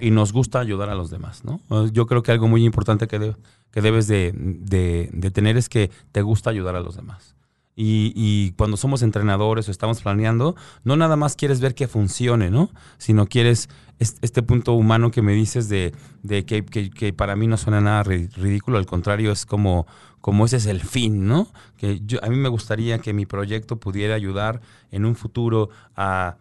[0.00, 1.60] Y nos gusta ayudar a los demás, ¿no?
[1.92, 3.36] Yo creo que algo muy importante que,
[3.70, 7.36] que debes de, de tener es que te gusta ayudar a los demás.
[7.78, 12.70] Y, cuando somos entrenadores o estamos planeando, no nada más quieres ver que funcione, ¿no?
[12.96, 13.68] Sino quieres
[13.98, 15.92] este punto humano que me dices de,
[16.26, 19.86] que, para mí no suena nada ridículo, al contrario, es como,
[20.22, 21.48] como ese es el fin, ¿no?
[21.76, 26.38] Que yo, a mí me gustaría que mi proyecto pudiera ayudar en un futuro a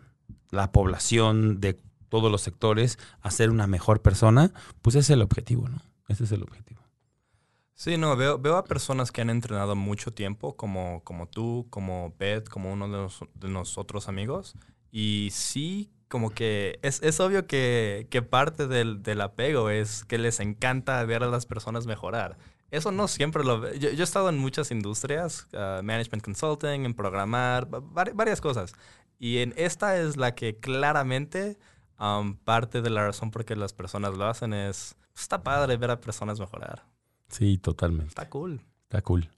[0.51, 1.77] la población de
[2.07, 5.81] todos los sectores a ser una mejor persona, pues ese es el objetivo, ¿no?
[6.07, 6.74] Ese es el objetivo.
[7.75, 12.13] Sí, no, veo, veo a personas que han entrenado mucho tiempo, como, como tú, como
[12.17, 14.55] Beth, como uno de, de nosotros amigos.
[14.91, 20.17] Y sí, como que es, es obvio que, que parte del, del, apego es que
[20.17, 22.37] les encanta ver a las personas mejorar.
[22.71, 23.73] Eso no siempre lo veo.
[23.73, 28.73] Yo, he estado en muchas industrias, uh, management consulting, en programar, varias cosas.
[29.19, 31.57] Y en esta es la que claramente
[31.99, 35.91] um, parte de la razón por qué las personas lo hacen es, está padre ver
[35.91, 36.94] a personas mejorar.
[37.37, 38.09] Sí, totalmente.
[38.09, 38.61] Está cool.
[38.83, 39.29] Está cool.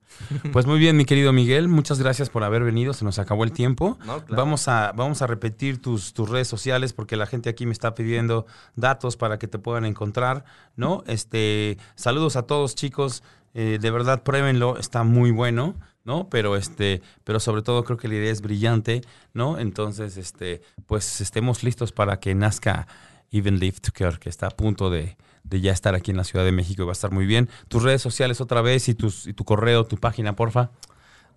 [0.53, 2.93] Pues muy bien, mi querido Miguel, muchas gracias por haber venido.
[2.93, 3.97] Se nos acabó el tiempo.
[4.05, 4.43] No, claro.
[4.43, 7.95] Vamos a vamos a repetir tus, tus redes sociales porque la gente aquí me está
[7.95, 8.45] pidiendo
[8.75, 10.45] datos para que te puedan encontrar,
[10.75, 11.03] ¿no?
[11.07, 13.23] Este, saludos a todos, chicos.
[13.53, 16.29] Eh, de verdad, pruébenlo, está muy bueno, ¿no?
[16.29, 19.01] Pero este, pero sobre todo creo que la idea es brillante,
[19.33, 19.57] ¿no?
[19.57, 22.87] Entonces, este, pues estemos listos para que nazca
[23.31, 25.17] Even Live Together, que está a punto de,
[25.49, 27.49] de ya estar aquí en la Ciudad de México y va a estar muy bien.
[27.67, 30.71] Tus redes sociales otra vez y, tus, y tu correo, tu página, porfa.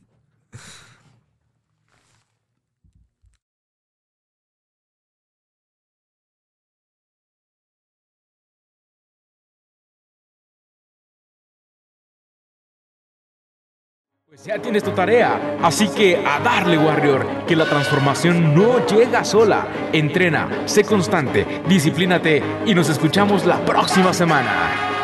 [14.46, 19.68] ya tienes tu tarea, así que a darle Warrior, que la transformación no llega sola.
[19.92, 24.95] Entrena, sé constante, disciplínate y nos escuchamos la próxima semana.